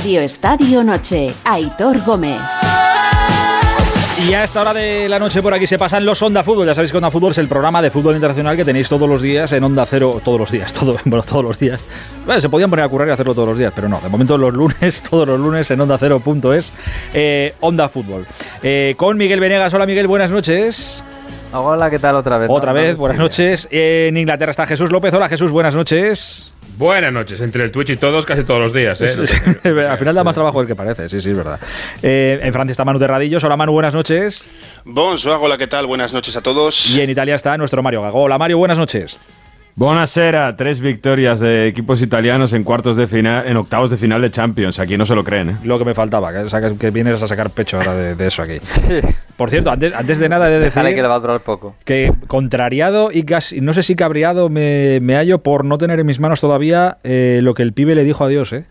Radio 0.00 0.22
Estadio 0.22 0.82
Noche, 0.82 1.30
Aitor 1.44 2.02
Gómez. 2.06 2.40
Y 4.26 4.32
a 4.32 4.44
esta 4.44 4.62
hora 4.62 4.72
de 4.72 5.10
la 5.10 5.18
noche 5.18 5.42
por 5.42 5.52
aquí 5.52 5.66
se 5.66 5.76
pasan 5.76 6.06
los 6.06 6.22
Onda 6.22 6.42
Fútbol. 6.42 6.66
Ya 6.66 6.74
sabéis 6.74 6.90
que 6.90 6.96
Onda 6.96 7.10
Fútbol 7.10 7.32
es 7.32 7.38
el 7.38 7.48
programa 7.48 7.82
de 7.82 7.90
fútbol 7.90 8.14
internacional 8.14 8.56
que 8.56 8.64
tenéis 8.64 8.88
todos 8.88 9.06
los 9.06 9.20
días 9.20 9.52
en 9.52 9.62
Onda 9.62 9.84
Cero. 9.84 10.18
Todos 10.24 10.40
los 10.40 10.50
días, 10.50 10.72
todo, 10.72 10.96
bueno, 11.04 11.22
todos 11.22 11.44
los 11.44 11.58
días. 11.58 11.82
Bueno, 12.24 12.40
se 12.40 12.48
podían 12.48 12.70
poner 12.70 12.86
a 12.86 12.88
currar 12.88 13.08
y 13.08 13.10
hacerlo 13.10 13.34
todos 13.34 13.48
los 13.48 13.58
días, 13.58 13.74
pero 13.76 13.90
no. 13.90 14.00
De 14.00 14.08
momento 14.08 14.38
los 14.38 14.54
lunes, 14.54 15.02
todos 15.10 15.28
los 15.28 15.38
lunes 15.38 15.70
en 15.70 15.78
Onda 15.82 15.98
Cero.es, 15.98 16.72
eh, 17.12 17.54
Onda 17.60 17.90
Fútbol. 17.90 18.26
Eh, 18.62 18.94
con 18.96 19.18
Miguel 19.18 19.38
Venegas. 19.38 19.74
Hola 19.74 19.84
Miguel, 19.84 20.06
buenas 20.06 20.30
noches. 20.30 21.04
Hola, 21.52 21.90
¿qué 21.90 21.98
tal 21.98 22.16
otra 22.16 22.38
vez? 22.38 22.48
Otra 22.50 22.72
vez, 22.72 22.96
buenas 22.96 23.18
noches. 23.18 23.68
En 23.70 24.16
Inglaterra 24.16 24.52
está 24.52 24.64
Jesús 24.64 24.90
López. 24.90 25.12
Hola 25.12 25.28
Jesús, 25.28 25.50
buenas 25.50 25.74
noches. 25.74 26.49
Buenas 26.76 27.12
noches, 27.12 27.40
entre 27.40 27.64
el 27.64 27.70
Twitch 27.70 27.90
y 27.90 27.96
todos, 27.96 28.24
casi 28.26 28.44
todos 28.44 28.60
los 28.60 28.72
días. 28.72 29.00
¿eh? 29.02 29.14
Al 29.88 29.98
final 29.98 30.14
da 30.14 30.24
más 30.24 30.34
trabajo 30.34 30.60
el 30.60 30.66
que 30.66 30.74
parece, 30.74 31.08
sí, 31.08 31.20
sí, 31.20 31.30
es 31.30 31.36
verdad. 31.36 31.60
Eh, 32.02 32.40
en 32.42 32.52
Francia 32.52 32.72
está 32.72 32.84
Manu 32.84 32.98
Terradillos. 32.98 33.42
Hola 33.44 33.56
Manu, 33.56 33.72
buenas 33.72 33.94
noches. 33.94 34.44
Bonsoir, 34.84 35.38
hola, 35.40 35.58
¿qué 35.58 35.66
tal? 35.66 35.86
Buenas 35.86 36.12
noches 36.12 36.36
a 36.36 36.42
todos. 36.42 36.90
Y 36.90 37.00
en 37.00 37.10
Italia 37.10 37.34
está 37.34 37.56
nuestro 37.56 37.82
Mario 37.82 38.02
Gago. 38.02 38.22
Hola 38.22 38.38
Mario, 38.38 38.58
buenas 38.58 38.78
noches. 38.78 39.18
Buonasera, 39.76 40.56
tres 40.56 40.80
victorias 40.80 41.40
de 41.40 41.66
equipos 41.66 42.02
italianos 42.02 42.52
en 42.52 42.64
cuartos 42.64 42.96
de 42.96 43.06
final, 43.06 43.46
en 43.46 43.56
octavos 43.56 43.90
de 43.90 43.96
final 43.96 44.20
de 44.20 44.30
Champions. 44.30 44.78
Aquí 44.78 44.98
no 44.98 45.06
se 45.06 45.14
lo 45.14 45.24
creen. 45.24 45.50
¿eh? 45.50 45.56
Lo 45.64 45.78
que 45.78 45.84
me 45.84 45.94
faltaba, 45.94 46.32
que, 46.32 46.76
que 46.78 46.90
vienes 46.90 47.22
a 47.22 47.28
sacar 47.28 47.50
pecho 47.50 47.78
ahora 47.78 47.94
de, 47.94 48.26
eso 48.26 48.42
aquí. 48.42 48.58
Por 49.36 49.48
cierto, 49.48 49.70
antes, 49.70 49.94
antes 49.94 50.18
de 50.18 50.28
nada 50.28 50.46
de 50.48 50.58
decir 50.58 50.82
que 50.82 51.02
le 51.02 51.08
va 51.08 51.14
a 51.14 51.20
durar 51.20 51.40
poco. 51.40 51.74
Que 51.84 52.12
contrariado 52.26 53.10
y 53.12 53.22
casi, 53.22 53.60
no 53.60 53.72
sé 53.72 53.82
si 53.82 53.94
cabreado 53.96 54.48
me, 54.48 54.98
me 55.00 55.14
hallo 55.14 55.38
por 55.38 55.64
no 55.64 55.78
tener 55.78 55.98
en 55.98 56.06
mis 56.06 56.20
manos 56.20 56.40
todavía 56.40 56.98
eh, 57.04 57.40
lo 57.42 57.54
que 57.54 57.62
el 57.62 57.72
pibe 57.72 57.94
le 57.94 58.04
dijo 58.04 58.24
a 58.24 58.28
Dios, 58.28 58.52
¿eh? 58.52 58.66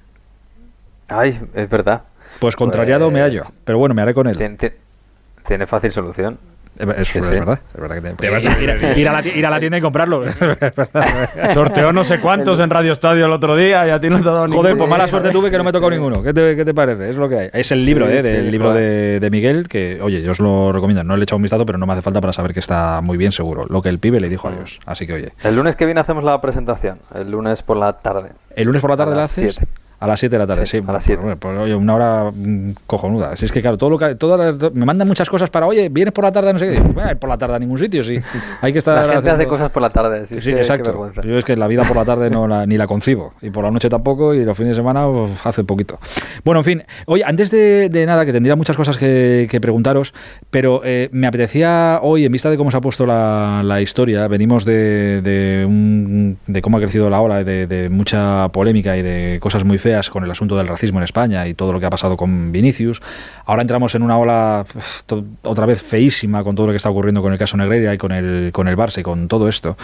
Ay, 1.08 1.40
es 1.56 1.70
verdad. 1.70 2.04
Pues 2.40 2.56
contrariado 2.56 3.10
me 3.10 3.22
hallo, 3.22 3.46
pero 3.66 3.80
bueno, 3.80 3.96
me 3.96 4.02
haré 4.02 4.14
con 4.14 4.28
él. 4.28 4.38
tiene 5.48 5.66
fácil 5.66 5.92
solución. 5.92 6.38
Es, 6.80 7.14
verdad, 7.14 7.60
es 7.74 7.82
verdad 7.82 7.96
que 7.96 8.10
te, 8.16 8.30
vas 8.30 8.46
a 8.46 8.62
ir, 8.62 8.70
a 8.70 8.76
la, 9.12 9.28
ir, 9.28 9.46
a 9.46 9.50
la, 9.50 9.60
tienda 9.60 9.78
y 9.78 9.82
comprarlo. 9.82 10.24
Sorteó 11.54 11.92
no 11.92 12.06
sé 12.06 12.22
cuántos 12.22 12.62
en 12.62 12.70
Radio 12.70 12.94
Estadio 12.94 13.26
el 13.26 13.34
otro 13.34 13.58
día 13.58 13.86
y 13.86 13.90
a 13.90 14.00
ti 14.00 14.10
no 14.10 14.22
te 14.22 14.30
ha 14.30 14.32
dado 14.32 14.48
Joder, 14.48 14.78
pues 14.78 14.90
mala 14.90 15.06
suerte 15.10 15.30
tuve 15.30 15.52
que 15.52 15.58
no 15.58 15.66
me 15.66 15.74
tocó 15.74 15.90
ninguno. 15.90 16.24
¿Qué 16.24 16.34
te, 16.34 16.56
¿Qué 16.56 16.64
te, 16.64 16.74
parece? 16.74 17.10
Es 17.10 17.18
lo 17.18 17.28
que 17.28 17.38
hay. 17.38 17.50
Es 17.52 17.74
el 17.74 17.86
libro, 17.86 18.08
¿eh? 18.08 18.24
Del 18.24 18.50
libro 18.50 18.74
de, 18.74 19.20
de, 19.20 19.30
Miguel, 19.30 19.68
que, 19.68 20.00
oye, 20.02 20.22
yo 20.22 20.32
os 20.32 20.40
lo 20.40 20.72
recomiendo. 20.72 21.04
No 21.04 21.18
le 21.18 21.22
he 21.22 21.24
echado 21.24 21.36
un 21.36 21.44
vistazo, 21.44 21.66
pero 21.66 21.78
no 21.78 21.86
me 21.86 21.92
hace 21.92 22.02
falta 22.02 22.22
para 22.22 22.32
saber 22.32 22.54
que 22.54 22.62
está 22.62 23.02
muy 23.02 23.18
bien 23.18 23.34
seguro. 23.34 23.66
Lo 23.68 23.82
que 23.82 23.90
el 23.90 24.00
pibe 24.00 24.22
le 24.22 24.30
dijo 24.30 24.48
a 24.48 24.52
Dios. 24.52 24.80
Así 24.86 25.06
que, 25.06 25.14
oye. 25.14 25.34
El 25.44 25.58
lunes 25.58 25.76
que 25.76 25.86
viene 25.86 26.00
hacemos 26.00 26.24
la 26.24 26.40
presentación. 26.40 27.00
El 27.14 27.30
lunes 27.30 27.62
por 27.62 27.76
la 27.76 27.92
tarde. 27.92 28.30
¿El 28.56 28.68
lunes 28.68 28.82
por 28.82 28.92
la 28.92 28.98
tarde 28.98 29.16
la 29.18 29.24
haces? 29.24 29.60
A 30.00 30.08
las 30.08 30.20
7 30.22 30.34
de 30.34 30.40
la 30.40 30.48
tarde, 30.48 30.66
sí. 30.66 30.82
a 30.86 30.92
las 30.94 31.04
7. 31.04 31.22
Pues, 31.22 31.38
pues, 31.38 31.58
oye, 31.58 31.76
una 31.76 31.96
hora 31.96 32.32
cojonuda. 32.88 33.36
Si 33.36 33.44
es 33.44 33.52
que, 33.52 33.62
claro, 33.62 33.78
todo 33.78 33.90
lo 33.90 33.98
que, 33.98 34.16
todo, 34.16 34.38
me 34.72 34.86
mandan 34.86 35.06
muchas 35.10 35.30
cosas 35.30 35.50
para, 35.50 35.68
oye, 35.68 35.90
vienes 35.90 36.14
por 36.14 36.24
la 36.24 36.32
tarde, 36.32 36.54
no 36.54 36.60
sé 36.60 36.72
qué. 36.72 36.80
Bueno, 36.80 37.20
por 37.20 37.30
la 37.30 37.38
tarde 37.38 37.56
a 37.56 37.60
ningún 37.60 37.78
sitio, 37.78 38.02
sí. 38.02 38.18
Hay 38.62 38.72
que 38.72 38.80
estar. 38.80 39.06
La 39.06 39.14
gente 39.14 39.30
hace 39.30 39.46
cosas 39.46 39.70
por 39.72 39.82
la 39.82 39.90
tarde, 39.90 40.26
sí. 40.26 40.40
Sí, 40.40 40.52
exacto. 40.52 41.12
Yo 41.24 41.38
es 41.38 41.44
que 41.44 41.58
la 41.58 41.68
vida 41.68 41.84
por 41.84 41.98
la 41.98 42.06
tarde 42.06 42.30
no 42.30 42.48
la, 42.48 42.66
ni 42.66 42.78
la 42.78 42.88
concibo. 42.88 43.34
Y 43.42 43.50
por 43.50 43.66
la 43.66 43.72
noche 43.72 43.90
tampoco, 43.90 44.34
y 44.34 44.46
los 44.46 44.56
fines 44.56 44.72
de 44.72 44.76
semana 44.78 45.06
pues, 45.06 45.32
hace 45.44 45.66
poquito. 45.66 46.00
Bueno, 46.46 46.62
en 46.62 46.66
fin. 46.66 46.84
Oye, 47.06 47.24
antes 47.26 47.52
de, 47.52 48.04
nada, 48.08 48.26
que 48.26 48.32
tendría 48.32 48.56
muchas 48.56 48.78
cosas 48.78 48.98
que, 48.98 49.60
preguntaros, 49.62 50.14
pero 50.50 50.80
eh, 50.86 51.10
me 51.12 51.28
apetecía 51.28 52.00
hoy, 52.02 52.24
en 52.24 52.32
vista 52.32 52.50
de 52.50 52.56
cómo 52.56 52.72
se 52.72 52.78
ha 52.78 52.82
puesto 52.82 53.06
la, 53.06 53.62
la 53.66 53.82
historia, 53.82 54.30
venimos 54.30 54.64
de, 54.64 55.22
de, 55.22 55.66
un, 55.66 56.38
de 56.48 56.62
cómo 56.62 56.78
ha 56.78 56.80
crecido 56.80 57.10
la 57.10 57.20
ola, 57.20 57.44
de, 57.44 57.68
de 57.68 57.90
mucha 57.90 58.48
polémica 58.54 58.96
y 58.96 59.02
de 59.02 59.40
cosas 59.42 59.66
muy 59.66 59.78
feas 59.78 59.89
con 60.10 60.24
el 60.24 60.32
asunto 60.32 60.58
del 60.58 60.68
racismo 60.68 61.00
en 61.00 61.04
España 61.04 61.48
y 61.48 61.54
todo 61.54 61.74
lo 61.74 61.80
que 61.80 61.86
ha 61.86 61.90
pasado 61.90 62.18
con 62.18 62.52
Vinicius. 62.52 63.02
Ahora 63.46 63.62
entramos 63.62 63.96
en 63.96 64.04
una 64.04 64.18
ola 64.18 64.66
otra 65.44 65.66
vez 65.66 65.82
feísima 65.82 66.44
con 66.44 66.56
todo 66.56 66.68
lo 66.68 66.74
que 66.74 66.78
está 66.78 66.90
ocurriendo 66.90 67.22
con 67.22 67.34
el 67.34 67.40
caso 67.40 67.58
Negreira 67.58 67.94
y 67.94 67.98
con 67.98 68.12
el, 68.12 68.52
con 68.54 68.68
el 68.68 68.78
Barça 68.78 69.00
y 69.00 69.04
con 69.04 69.28
todo 69.28 69.50
esto. 69.50 69.78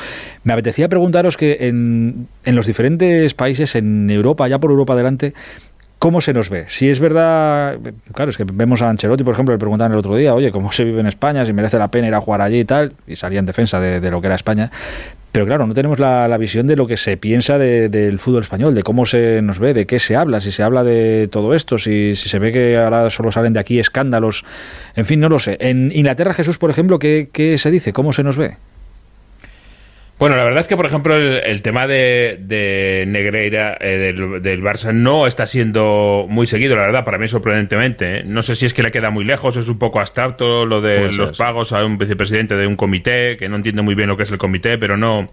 Me 0.43 0.53
apetecía 0.53 0.87
preguntaros 0.87 1.37
que 1.37 1.57
en, 1.61 2.27
en 2.43 2.55
los 2.55 2.67
diferentes 2.67 3.33
países, 3.33 3.75
en 3.75 4.09
Europa, 4.09 4.47
ya 4.47 4.59
por 4.59 4.71
Europa 4.71 4.93
adelante, 4.93 5.33
¿Cómo 5.97 6.21
se 6.21 6.33
nos 6.33 6.49
ve? 6.49 6.65
Si 6.67 6.89
es 6.89 6.99
verdad, 6.99 7.79
claro, 8.13 8.29
es 8.29 8.37
que 8.37 8.43
vemos 8.43 8.81
a 8.81 8.89
Ancelotti, 8.89 9.23
por 9.23 9.33
ejemplo, 9.33 9.55
le 9.55 9.57
preguntaban 9.57 9.93
el 9.93 9.97
otro 9.97 10.15
día, 10.15 10.35
oye, 10.35 10.51
¿cómo 10.51 10.71
se 10.71 10.83
vive 10.83 10.99
en 10.99 11.07
España? 11.07 11.45
Si 11.45 11.53
merece 11.53 11.79
la 11.79 11.87
pena 11.87 12.07
ir 12.07 12.13
a 12.13 12.21
jugar 12.21 12.41
allí 12.41 12.59
y 12.59 12.65
tal, 12.65 12.93
y 13.07 13.15
salía 13.15 13.39
en 13.39 13.45
defensa 13.45 13.79
de, 13.79 13.99
de 14.01 14.11
lo 14.11 14.21
que 14.21 14.27
era 14.27 14.35
España. 14.35 14.69
Pero 15.35 15.47
claro, 15.47 15.67
no 15.67 15.73
tenemos 15.73 15.99
la, 15.99 16.37
visión 16.37 16.65
de 16.65 16.77
lo 16.77 16.87
que 16.87 16.95
se 16.95 17.17
piensa 17.17 17.57
del 17.57 18.19
fútbol 18.19 18.43
español, 18.43 18.73
de 18.73 18.83
cómo 18.83 19.05
se 19.05 19.41
nos 19.41 19.59
ve, 19.59 19.73
de 19.73 19.85
qué 19.85 19.99
se 19.99 20.15
habla, 20.15 20.39
si 20.39 20.49
se 20.49 20.63
habla 20.63 20.85
de 20.85 21.27
todo 21.29 21.53
esto, 21.53 21.77
si, 21.77 22.15
si 22.15 22.29
se 22.29 22.39
ve 22.39 22.53
que 22.53 22.77
ahora 22.77 23.09
solo 23.09 23.33
salen 23.33 23.51
de 23.51 23.59
aquí 23.59 23.77
escándalos, 23.77 24.45
en 24.95 25.05
fin, 25.05 25.19
no 25.19 25.27
lo 25.27 25.39
sé. 25.39 25.57
En 25.59 25.91
Inglaterra, 25.93 26.33
Jesús, 26.33 26.57
por 26.57 26.69
ejemplo, 26.69 26.99
¿qué, 26.99 27.27
qué 27.33 27.57
se 27.57 27.69
dice? 27.69 27.91
¿Cómo 27.91 28.13
se 28.13 28.23
nos 28.23 28.37
ve? 28.37 28.55
Bueno, 30.17 30.37
la 30.37 30.45
verdad 30.45 30.61
es 30.61 30.69
que, 30.69 30.77
por 30.77 30.85
ejemplo, 30.85 31.17
el, 31.17 31.61
tema 31.61 31.87
de, 31.87 33.03
Negreira 33.05 33.77
eh, 33.81 34.13
del, 34.41 34.63
Barça 34.63 34.93
no 34.93 35.27
está 35.27 35.45
siendo 35.45 36.25
muy 36.29 36.47
seguido, 36.47 36.77
la 36.77 36.83
verdad, 36.83 37.03
para 37.03 37.17
mí 37.17 37.27
sorprendentemente. 37.27 38.19
¿eh? 38.19 38.23
No 38.23 38.41
sé 38.41 38.55
si 38.55 38.65
es 38.65 38.73
que 38.73 38.81
le 38.81 38.91
queda 38.91 39.09
muy 39.09 39.25
lejos, 39.25 39.57
es 39.57 39.67
un 39.67 39.77
poco 39.77 39.99
abstracto 39.99 40.65
lo 40.65 40.79
de 40.79 41.11
los 41.11 41.33
pagos 41.33 41.73
a 41.73 41.83
un 41.83 41.97
vicepresidente 41.97 42.55
de 42.55 42.65
un 42.65 42.77
comité, 42.77 43.35
que 43.35 43.49
no 43.49 43.57
entiende 43.57 43.81
muy 43.81 43.93
bien 43.93 44.07
lo 44.07 44.15
que 44.15 44.23
es 44.23 44.31
el 44.31 44.37
comité, 44.37 44.77
pero 44.77 44.95
no, 44.95 45.29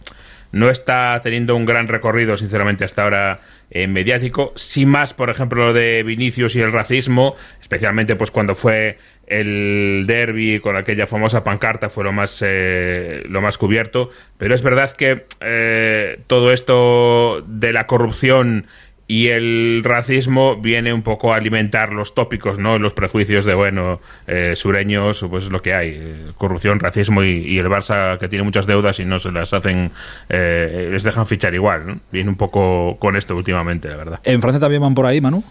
no 0.52 0.70
está 0.70 1.18
teniendo 1.22 1.56
un 1.56 1.64
gran 1.64 1.88
recorrido, 1.88 2.36
sinceramente, 2.36 2.84
hasta 2.84 3.02
ahora 3.02 3.40
eh, 3.70 3.86
mediático. 3.88 4.52
Sí 4.54 4.86
más, 4.86 5.14
por 5.14 5.30
ejemplo, 5.30 5.66
lo 5.66 5.72
de 5.72 6.02
Vinicius 6.02 6.54
y 6.56 6.60
el 6.60 6.72
racismo, 6.72 7.34
especialmente 7.60 8.16
pues 8.16 8.30
cuando 8.30 8.54
fue 8.54 8.98
el 9.26 10.04
derby 10.06 10.60
con 10.60 10.76
aquella 10.76 11.06
famosa 11.06 11.42
pancarta 11.42 11.88
fue 11.88 12.04
lo 12.04 12.12
más 12.12 12.42
eh, 12.44 13.22
lo 13.28 13.40
más 13.40 13.56
cubierto 13.56 14.10
pero 14.36 14.54
es 14.54 14.62
verdad 14.62 14.92
que 14.92 15.24
eh, 15.40 16.18
todo 16.26 16.52
esto 16.52 17.42
de 17.46 17.72
la 17.72 17.86
corrupción 17.86 18.66
y 19.06 19.28
el 19.28 19.82
racismo 19.84 20.56
viene 20.56 20.92
un 20.92 21.02
poco 21.02 21.32
a 21.32 21.36
alimentar 21.36 21.92
los 21.92 22.14
tópicos, 22.14 22.58
¿no? 22.58 22.78
Los 22.78 22.94
prejuicios 22.94 23.44
de, 23.44 23.54
bueno, 23.54 24.00
eh, 24.26 24.54
sureños, 24.56 25.24
pues 25.28 25.44
es 25.44 25.50
lo 25.50 25.60
que 25.60 25.74
hay. 25.74 26.32
corrupción, 26.36 26.80
racismo 26.80 27.22
y, 27.22 27.58
el 27.58 27.66
Barça 27.66 28.18
que 28.18 28.28
tiene 28.28 28.44
muchas 28.44 28.66
deudas 28.66 28.98
y 29.00 29.04
no 29.04 29.18
se 29.18 29.30
las 29.32 29.52
hacen, 29.52 29.92
les 30.28 31.02
dejan 31.02 31.26
fichar 31.26 31.54
igual, 31.54 31.86
¿no? 31.86 32.00
Viene 32.10 32.30
un 32.30 32.36
poco 32.36 32.96
con 32.98 33.16
esto 33.16 33.36
últimamente, 33.36 33.88
la 33.88 33.96
verdad. 33.96 34.20
¿En 34.24 34.40
Francia 34.40 34.60
también 34.60 34.82
van 34.82 34.94
por 34.94 35.06
ahí, 35.06 35.20
Manu? 35.20 35.44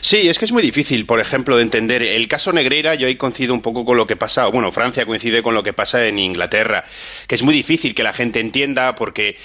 Sí, 0.00 0.28
es 0.28 0.38
que 0.38 0.44
es 0.44 0.52
muy 0.52 0.62
difícil, 0.62 1.06
por 1.06 1.20
ejemplo, 1.20 1.56
de 1.56 1.62
entender. 1.62 2.02
El 2.02 2.28
caso 2.28 2.52
Negreira, 2.52 2.94
yo 2.94 3.06
ahí 3.06 3.16
coincido 3.16 3.54
un 3.54 3.62
poco 3.62 3.84
con 3.84 3.96
lo 3.96 4.06
que 4.06 4.16
pasa, 4.16 4.46
bueno, 4.48 4.72
Francia 4.72 5.06
coincide 5.06 5.42
con 5.42 5.54
lo 5.54 5.62
que 5.62 5.72
pasa 5.72 6.06
en 6.06 6.18
Inglaterra, 6.18 6.84
que 7.26 7.34
es 7.34 7.42
muy 7.42 7.54
difícil 7.54 7.94
que 7.94 8.02
la 8.02 8.12
gente 8.12 8.40
entienda 8.40 8.94
porque 8.94 9.36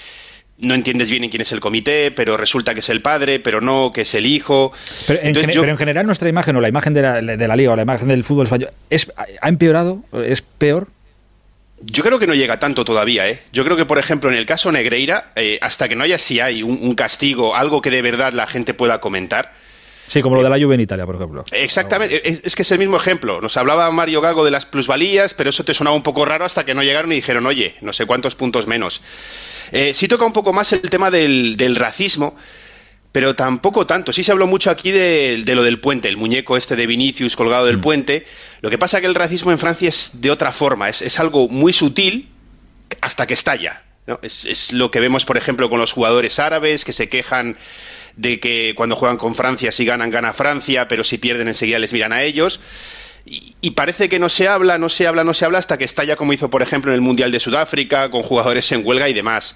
no 0.59 0.73
entiendes 0.73 1.09
bien 1.09 1.23
en 1.23 1.29
quién 1.29 1.41
es 1.41 1.51
el 1.51 1.59
comité, 1.59 2.11
pero 2.11 2.35
resulta 2.35 2.73
que 2.73 2.79
es 2.79 2.89
el 2.89 3.01
padre, 3.01 3.39
pero 3.39 3.61
no, 3.61 3.91
que 3.93 4.01
es 4.01 4.15
el 4.15 4.25
hijo. 4.25 4.71
Pero 5.05 5.19
en, 5.21 5.77
general 5.77 6.05
nuestra 6.05 6.29
imagen 6.29 6.55
o 6.55 6.61
la 6.61 6.69
imagen 6.69 6.93
de 6.93 7.01
la, 7.01 7.21
de 7.21 7.47
la 7.47 7.55
liga 7.55 7.71
o 7.71 7.75
la 7.75 7.83
imagen 7.83 8.07
del 8.07 8.23
fútbol 8.23 8.45
español, 8.45 8.71
¿es, 8.89 9.11
¿ha 9.41 9.49
empeorado? 9.49 10.03
¿Es 10.13 10.41
peor? 10.41 10.87
Yo 11.79 12.03
creo 12.03 12.17
que 12.17 12.25
no 12.25 12.33
llega 12.33 12.57
tanto 12.57 12.83
todavía, 12.85 13.29
¿eh? 13.29 13.39
Yo 13.53 13.63
creo 13.63 13.77
que, 13.77 13.85
por 13.85 13.99
ejemplo, 13.99 14.31
en 14.31 14.35
el 14.35 14.47
caso 14.47 14.71
Negreira, 14.71 15.31
eh, 15.35 15.59
hasta 15.61 15.87
que 15.87 15.95
no 15.95 16.03
haya 16.03 16.17
si 16.17 16.39
hay 16.39 16.63
un, 16.63 16.95
castigo, 16.95 17.55
algo 17.55 17.83
que 17.83 17.91
de 17.91 18.01
verdad 18.01 18.33
la 18.33 18.47
gente 18.47 18.73
pueda 18.73 18.99
comentar, 18.99 19.53
Sí, 20.07 20.21
como 20.21 20.37
lo 20.37 20.43
de 20.43 20.49
la 20.49 20.57
Juve 20.57 20.75
en 20.75 20.81
Italia, 20.81 21.05
por 21.05 21.15
ejemplo. 21.15 21.43
Exactamente, 21.51 22.21
es, 22.45 22.55
que 22.55 22.61
es 22.61 22.71
el 22.71 22.79
mismo 22.79 22.97
ejemplo. 22.97 23.41
Nos 23.41 23.57
hablaba 23.57 23.89
Mario 23.91 24.21
Gago 24.21 24.45
de 24.45 24.51
las 24.51 24.65
plusvalías, 24.65 25.33
pero 25.33 25.49
eso 25.49 25.65
te 25.65 25.73
sonaba 25.73 25.95
un 25.95 26.03
poco 26.03 26.23
raro 26.23 26.45
hasta 26.45 26.65
que 26.65 26.73
no 26.73 26.83
llegaron 26.83 27.11
y 27.11 27.15
dijeron, 27.15 27.45
oye, 27.45 27.75
no 27.81 27.91
sé 27.91 28.05
cuántos 28.05 28.35
puntos 28.35 28.67
menos. 28.67 29.01
Eh, 29.71 29.93
sí 29.93 30.07
toca 30.07 30.25
un 30.25 30.33
poco 30.33 30.53
más 30.53 30.71
el 30.71 30.89
tema 30.89 31.11
del, 31.11 31.75
racismo, 31.75 32.37
pero 33.11 33.35
tampoco 33.35 33.85
tanto. 33.85 34.13
Sí 34.13 34.23
se 34.23 34.31
habló 34.31 34.47
mucho 34.47 34.71
aquí 34.71 34.91
de, 34.91 35.43
lo 35.45 35.63
del 35.63 35.79
puente, 35.79 36.07
el 36.07 36.15
muñeco 36.15 36.55
este 36.55 36.77
de 36.77 36.87
Vinicius 36.87 37.35
colgado 37.35 37.65
del 37.65 37.77
mm. 37.77 37.81
puente. 37.81 38.25
Lo 38.61 38.69
que 38.69 38.77
pasa 38.77 38.97
es 38.97 39.01
que 39.01 39.07
el 39.07 39.15
racismo 39.15 39.51
en 39.51 39.59
Francia 39.59 39.89
es 39.89 40.21
de 40.21 40.31
otra 40.31 40.53
forma, 40.53 40.87
es, 40.87 41.19
algo 41.19 41.49
muy 41.49 41.73
sutil 41.73 42.29
hasta 43.01 43.27
que 43.27 43.33
estalla. 43.33 43.83
Es, 44.21 44.45
es 44.45 44.71
lo 44.71 44.89
que 44.89 45.01
vemos, 45.01 45.25
por 45.25 45.35
ejemplo, 45.35 45.69
con 45.69 45.79
los 45.79 45.91
jugadores 45.91 46.39
árabes 46.39 46.85
que 46.85 46.93
se 46.93 47.09
quejan 47.09 47.57
de 48.17 48.39
que 48.39 48.73
cuando 48.75 48.95
juegan 48.95 49.17
con 49.17 49.35
Francia, 49.35 49.71
si 49.71 49.85
ganan, 49.85 50.09
gana 50.09 50.33
Francia, 50.33 50.87
pero 50.87 51.03
si 51.03 51.17
pierden 51.17 51.47
enseguida 51.47 51.79
les 51.79 51.93
miran 51.93 52.11
a 52.11 52.23
ellos. 52.23 52.59
Y, 53.25 53.71
parece 53.71 54.07
que 54.07 54.19
no 54.19 54.29
se 54.29 54.47
habla, 54.47 54.77
no 54.77 54.87
se 54.87 55.05
habla, 55.05 55.23
no 55.25 55.33
se 55.33 55.43
habla 55.43 55.59
hasta 55.59 55.77
que 55.77 55.83
estalla 55.83 56.15
como 56.15 56.31
hizo, 56.31 56.49
por 56.49 56.61
ejemplo, 56.61 56.91
en 56.91 56.95
el 56.95 57.01
Mundial 57.01 57.29
de 57.29 57.41
Sudáfrica, 57.41 58.09
con 58.09 58.23
jugadores 58.23 58.71
en 58.71 58.85
huelga 58.85 59.09
y 59.09 59.13
demás. 59.13 59.53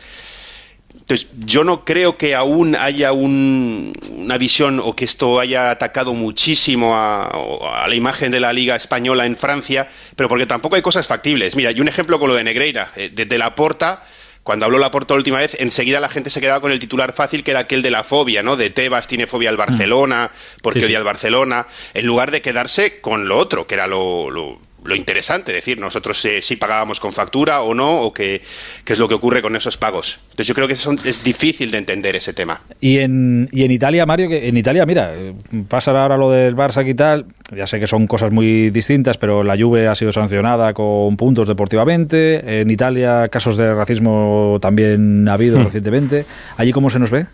Entonces, 0.94 1.30
yo 1.46 1.64
no 1.64 1.86
creo 1.86 2.18
que 2.18 2.36
aún 2.36 2.76
haya 2.76 3.14
una 3.14 4.38
visión 4.38 4.82
o 4.84 4.94
que 4.94 5.06
esto 5.06 5.40
haya 5.40 5.72
atacado 5.72 6.14
muchísimo 6.14 6.94
a, 6.96 7.86
la 7.88 7.96
imagen 7.96 8.30
de 8.30 8.42
la 8.42 8.52
Liga 8.52 8.76
Española 8.76 9.26
en 9.26 9.38
Francia, 9.38 9.88
pero 10.18 10.28
porque 10.28 10.46
tampoco 10.46 10.76
hay 10.76 10.82
cosas 10.82 11.08
factibles. 11.08 11.56
Mira, 11.56 11.72
y 11.72 11.80
un 11.80 11.88
ejemplo 11.88 12.20
con 12.20 12.28
lo 12.28 12.36
de 12.36 12.44
Negreira. 12.44 12.92
Eh, 12.98 13.10
desde 13.14 13.38
la 13.38 13.56
porta 13.56 14.04
cuando 14.44 14.66
habló 14.66 14.80
Laporta 14.80 15.14
la 15.14 15.20
última 15.20 15.38
vez, 15.38 15.56
enseguida 15.60 16.00
la 16.00 16.10
gente 16.10 16.30
se 16.30 16.42
quedaba 16.42 16.62
con 16.62 16.72
el 16.72 16.80
titular 16.80 17.14
fácil, 17.14 17.44
que 17.44 17.52
era 17.52 17.60
aquel 17.62 17.82
de 17.84 17.92
la 17.92 18.04
fobia, 18.04 18.42
¿no? 18.42 18.56
De 18.58 18.70
Tebas 18.72 19.06
tiene 19.08 19.28
fobia 19.28 19.50
al 19.50 19.58
Barcelona, 19.58 20.32
porque 20.64 20.80
Sí, 20.80 20.86
sí. 20.86 20.90
odia 20.92 20.98
al 20.98 21.04
Barcelona, 21.04 21.68
en 21.94 22.06
lugar 22.08 22.32
de 22.32 22.42
quedarse 22.42 23.02
con 23.02 23.28
lo 23.28 23.38
otro, 23.38 23.68
que 23.68 23.76
era 23.76 23.86
lo, 23.88 24.30
lo- 24.32 24.60
lo 24.84 24.96
interesante, 24.96 25.52
es 25.52 25.58
decir, 25.58 25.80
nosotros 25.80 26.24
eh, 26.26 26.42
si 26.42 26.56
pagábamos 26.56 27.00
con 27.00 27.14
factura 27.14 27.62
o 27.62 27.74
no, 27.74 28.02
o 28.02 28.14
qué, 28.14 28.42
qué 28.84 28.94
es 28.94 29.00
lo 29.00 29.08
que 29.08 29.14
ocurre 29.16 29.42
con 29.42 29.56
esos 29.56 29.78
pagos. 29.78 30.20
Entonces 30.32 30.48
yo 30.48 30.54
creo 30.56 30.68
que 30.68 30.76
son- 30.76 31.00
es 31.06 31.24
difícil 31.24 31.70
de 31.72 31.78
entender 31.78 32.16
ese 32.16 32.34
tema. 32.34 32.62
Y 32.80 32.98
en, 33.00 33.48
y 33.52 33.64
en 33.64 33.72
Italia, 33.72 34.06
Mario, 34.06 34.28
que 34.30 34.48
en 34.48 34.58
Italia, 34.58 34.86
mira, 34.86 35.12
eh, 35.16 35.34
pasa 35.68 35.92
ahora 35.92 36.18
lo 36.18 36.32
del 36.32 36.56
Barça 36.56 36.88
y 36.88 36.94
tal, 36.96 37.26
ya 37.56 37.68
sé 37.68 37.80
que 37.80 37.88
son 37.88 38.08
cosas 38.08 38.32
muy 38.32 38.70
distintas, 38.72 39.18
pero 39.18 39.44
la 39.44 39.56
Juve 39.58 39.88
ha 39.88 39.96
sido 39.96 40.12
sancionada 40.12 40.74
con 40.74 41.16
puntos 41.18 41.48
deportivamente. 41.48 42.62
En 42.62 42.70
Italia, 42.72 43.28
casos 43.30 43.58
de 43.58 43.74
racismo 43.74 44.58
también 44.62 45.28
ha 45.28 45.34
habido 45.34 45.62
recientemente. 45.64 46.26
¿Allí 46.58 46.72
cómo 46.72 46.90
se 46.90 47.00
nos 47.00 47.12
ve? 47.12 47.28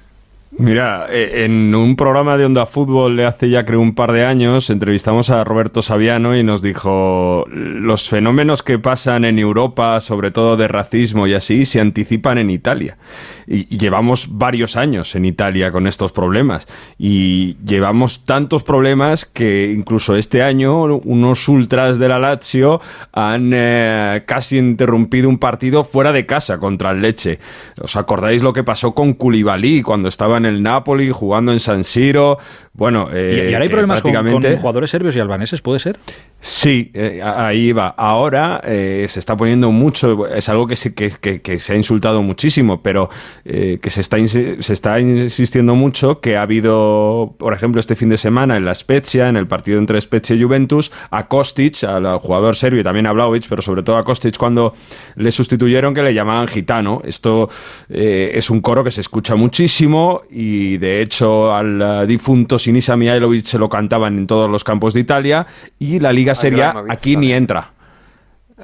Mira, 0.52 1.08
eh, 1.10 1.44
en 1.44 1.76
un 1.76 1.98
programa 1.98 2.38
de 2.38 2.46
Onda 2.46 2.66
Fútbol 2.66 3.18
de 3.18 3.26
hace 3.26 3.50
ya 3.50 3.66
creo 3.66 3.82
un 3.82 3.94
par 3.94 4.14
de 4.14 4.26
años 4.26 4.70
entrevistamos 4.70 5.30
a 5.30 5.44
Roberto 5.44 5.82
Saviano 5.82 6.38
y 6.38 6.44
nos 6.44 6.62
dijo 6.62 7.46
los 7.52 8.08
fenómenos 8.08 8.64
que 8.64 8.80
pasan 8.80 9.26
en 9.26 9.40
Europa, 9.40 10.00
sobre 10.00 10.32
todo 10.32 10.56
de 10.56 10.70
racismo 10.70 11.28
y 11.28 11.34
así, 11.34 11.66
se 11.66 11.82
anticipan 11.82 12.38
en 12.38 12.50
Italia. 12.50 12.98
Y, 13.46 13.78
llevamos 13.78 14.38
varios 14.38 14.78
años 14.78 15.16
en 15.16 15.26
Italia 15.26 15.72
con 15.72 15.86
estos 15.86 16.14
problemas 16.14 16.68
y 16.98 17.58
llevamos 17.66 18.24
tantos 18.24 18.64
problemas 18.64 19.26
que 19.26 19.74
incluso 19.76 20.16
este 20.16 20.44
año 20.44 20.86
unos 20.86 21.48
ultras 21.50 22.00
de 22.00 22.08
la 22.08 22.20
Lazio 22.20 22.80
han 23.12 23.52
eh, 23.54 24.24
casi 24.26 24.58
interrumpido 24.58 25.28
un 25.28 25.40
partido 25.40 25.84
fuera 25.84 26.14
de 26.14 26.26
casa 26.26 26.58
contra 26.58 26.92
el 26.92 27.02
Leche. 27.02 27.40
¿Os 27.82 27.96
acordáis 27.98 28.42
lo 28.42 28.54
que 28.54 28.64
pasó 28.64 28.94
con 28.94 29.14
Koulibaly 29.14 29.82
cuando 29.82 30.08
estaba 30.08 30.37
en 30.38 30.46
el 30.46 30.64
Napoli 30.64 31.12
jugando 31.12 31.52
en 31.52 31.60
San 31.60 31.84
Siro? 31.84 32.38
Bueno, 32.78 33.10
eh, 33.12 33.48
y 33.50 33.54
ahora 33.54 33.64
hay 33.64 33.68
que 33.68 33.72
problemas 33.74 34.02
con, 34.04 34.12
con 34.14 34.58
jugadores 34.60 34.90
serbios 34.92 35.16
y 35.16 35.20
albaneses, 35.20 35.62
¿puede 35.62 35.80
ser? 35.80 35.98
Sí, 36.40 36.92
eh, 36.94 37.20
ahí 37.24 37.72
va. 37.72 37.88
Ahora 37.98 38.62
eh, 38.64 39.08
se 39.10 39.18
está 39.20 39.36
poniendo 39.36 39.72
mucho, 39.72 40.28
es 40.28 40.48
algo 40.48 40.68
que 40.68 40.76
se, 40.76 40.94
que, 40.94 41.10
que- 41.20 41.42
que 41.42 41.58
se 41.58 41.74
ha 41.74 41.76
insultado 41.76 42.22
muchísimo, 42.22 42.84
pero 42.84 43.10
eh, 43.46 43.80
que 43.82 43.90
se 43.90 44.02
está, 44.02 44.18
se 44.28 44.74
está 44.74 45.00
insistiendo 45.00 45.74
mucho 45.74 46.20
que 46.22 46.38
ha 46.38 46.44
habido, 46.44 47.34
por 47.40 47.54
ejemplo, 47.54 47.80
este 47.80 47.96
fin 47.96 48.10
de 48.10 48.18
semana 48.18 48.56
en 48.58 48.66
la 48.66 48.76
Spezia, 48.76 49.28
en 49.28 49.38
el 49.38 49.48
partido 49.48 49.80
entre 49.80 50.00
Spezia 50.00 50.36
y 50.36 50.44
Juventus, 50.44 50.92
a 51.10 51.28
Kostic, 51.28 51.84
al, 51.84 52.06
al 52.06 52.20
jugador 52.20 52.56
serbio 52.56 52.82
y 52.82 52.84
también 52.84 53.08
a 53.08 53.12
Vlahovic, 53.12 53.48
pero 53.50 53.64
sobre 53.64 53.82
todo 53.82 53.98
a 53.98 54.04
Kostic 54.04 54.38
cuando 54.38 54.76
le 55.16 55.32
sustituyeron 55.32 55.96
que 55.96 56.04
le 56.04 56.14
llamaban 56.14 56.48
gitano. 56.48 57.02
Esto 57.04 57.50
eh, 57.90 58.32
es 58.36 58.52
un 58.52 58.62
coro 58.62 58.84
que 58.84 58.92
se 58.92 59.02
escucha 59.02 59.34
muchísimo 59.36 60.22
y 60.30 60.78
de 60.78 61.02
hecho 61.02 61.52
al 61.56 61.82
eh, 61.82 62.06
difunto 62.06 62.60
Sinisa 62.68 62.98
Mihailovic 62.98 63.46
se 63.46 63.58
lo 63.58 63.70
cantaban 63.70 64.18
en 64.18 64.28
todos 64.28 64.50
los 64.50 64.66
campos 64.66 64.94
de 64.94 65.00
Italia 65.00 65.48
y 65.80 66.02
la 66.02 66.12
Liga 66.12 66.36
Seria 66.36 66.66
Ibrahimovic 66.72 66.92
aquí 66.92 67.16
ni 67.16 67.32
entra. 67.32 67.72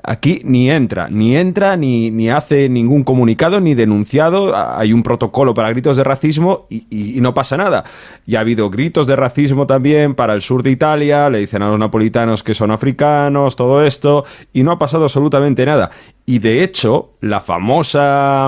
Aquí 0.03 0.41
ni 0.43 0.69
entra, 0.71 1.07
ni 1.09 1.37
entra, 1.37 1.77
ni, 1.77 2.09
ni 2.11 2.27
hace 2.29 2.67
ningún 2.67 3.03
comunicado, 3.03 3.61
ni 3.61 3.75
denunciado. 3.75 4.53
Hay 4.57 4.91
un 4.91 5.03
protocolo 5.03 5.53
para 5.53 5.69
gritos 5.69 5.95
de 5.95 6.03
racismo 6.03 6.65
y, 6.69 6.87
y- 6.89 7.17
y 7.17 7.21
no 7.21 7.33
pasa 7.35 7.55
nada. 7.57 7.83
Y 8.25 8.35
ha 8.35 8.39
habido 8.39 8.69
gritos 8.71 9.05
de 9.07 9.15
racismo 9.15 9.67
también 9.67 10.15
para 10.15 10.33
el 10.33 10.41
sur 10.41 10.63
de 10.63 10.71
Italia, 10.71 11.29
le 11.29 11.39
dicen 11.39 11.61
a 11.61 11.69
los 11.69 11.77
napolitanos 11.79 12.41
que 12.43 12.55
son 12.55 12.71
africanos, 12.71 13.55
todo 13.55 13.85
esto, 13.85 14.25
y 14.51 14.63
no 14.63 14.71
ha 14.71 14.79
pasado 14.79 15.03
absolutamente 15.03 15.63
nada. 15.65 15.91
Y 16.25 16.39
de 16.39 16.63
hecho, 16.63 17.15
la 17.19 17.41
famosa 17.41 18.47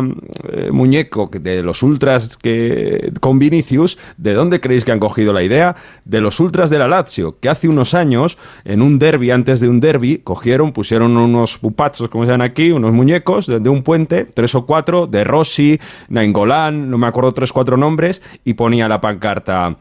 eh, 0.49 0.69
muñeco 0.71 1.29
de 1.29 1.61
los 1.61 1.83
ultras 1.83 2.37
que, 2.37 3.11
con 3.19 3.37
Vinicius, 3.37 3.97
¿de 4.15 4.33
dónde 4.33 4.61
creéis 4.61 4.85
que 4.85 4.93
han 4.93 4.99
cogido 4.99 5.33
la 5.33 5.43
idea? 5.43 5.75
De 6.05 6.21
los 6.21 6.39
ultras 6.39 6.69
de 6.69 6.79
la 6.79 6.87
Lazio, 6.87 7.37
que 7.41 7.49
hace 7.49 7.67
unos 7.67 7.93
años, 7.93 8.37
en 8.63 8.81
un 8.81 8.97
derby, 8.97 9.31
antes 9.31 9.59
de 9.59 9.67
un 9.67 9.81
derby, 9.81 10.19
cogieron, 10.19 10.71
pusieron 10.71 11.17
unos 11.17 11.57
pupazos, 11.57 12.09
como 12.09 12.23
se 12.23 12.31
llaman 12.31 12.47
aquí, 12.47 12.71
unos 12.71 12.93
muñecos 12.93 13.45
de, 13.45 13.59
de 13.59 13.69
un 13.69 13.83
puente, 13.83 14.23
tres 14.23 14.55
o 14.55 14.65
cuatro, 14.65 15.05
de 15.05 15.25
Rossi, 15.25 15.77
Nainggolan, 16.07 16.89
no 16.89 16.97
me 16.97 17.07
acuerdo 17.07 17.33
tres 17.33 17.51
cuatro 17.51 17.75
nombres, 17.75 18.21
y 18.45 18.53
ponía 18.53 18.87
la 18.87 19.01
pancarta. 19.01 19.75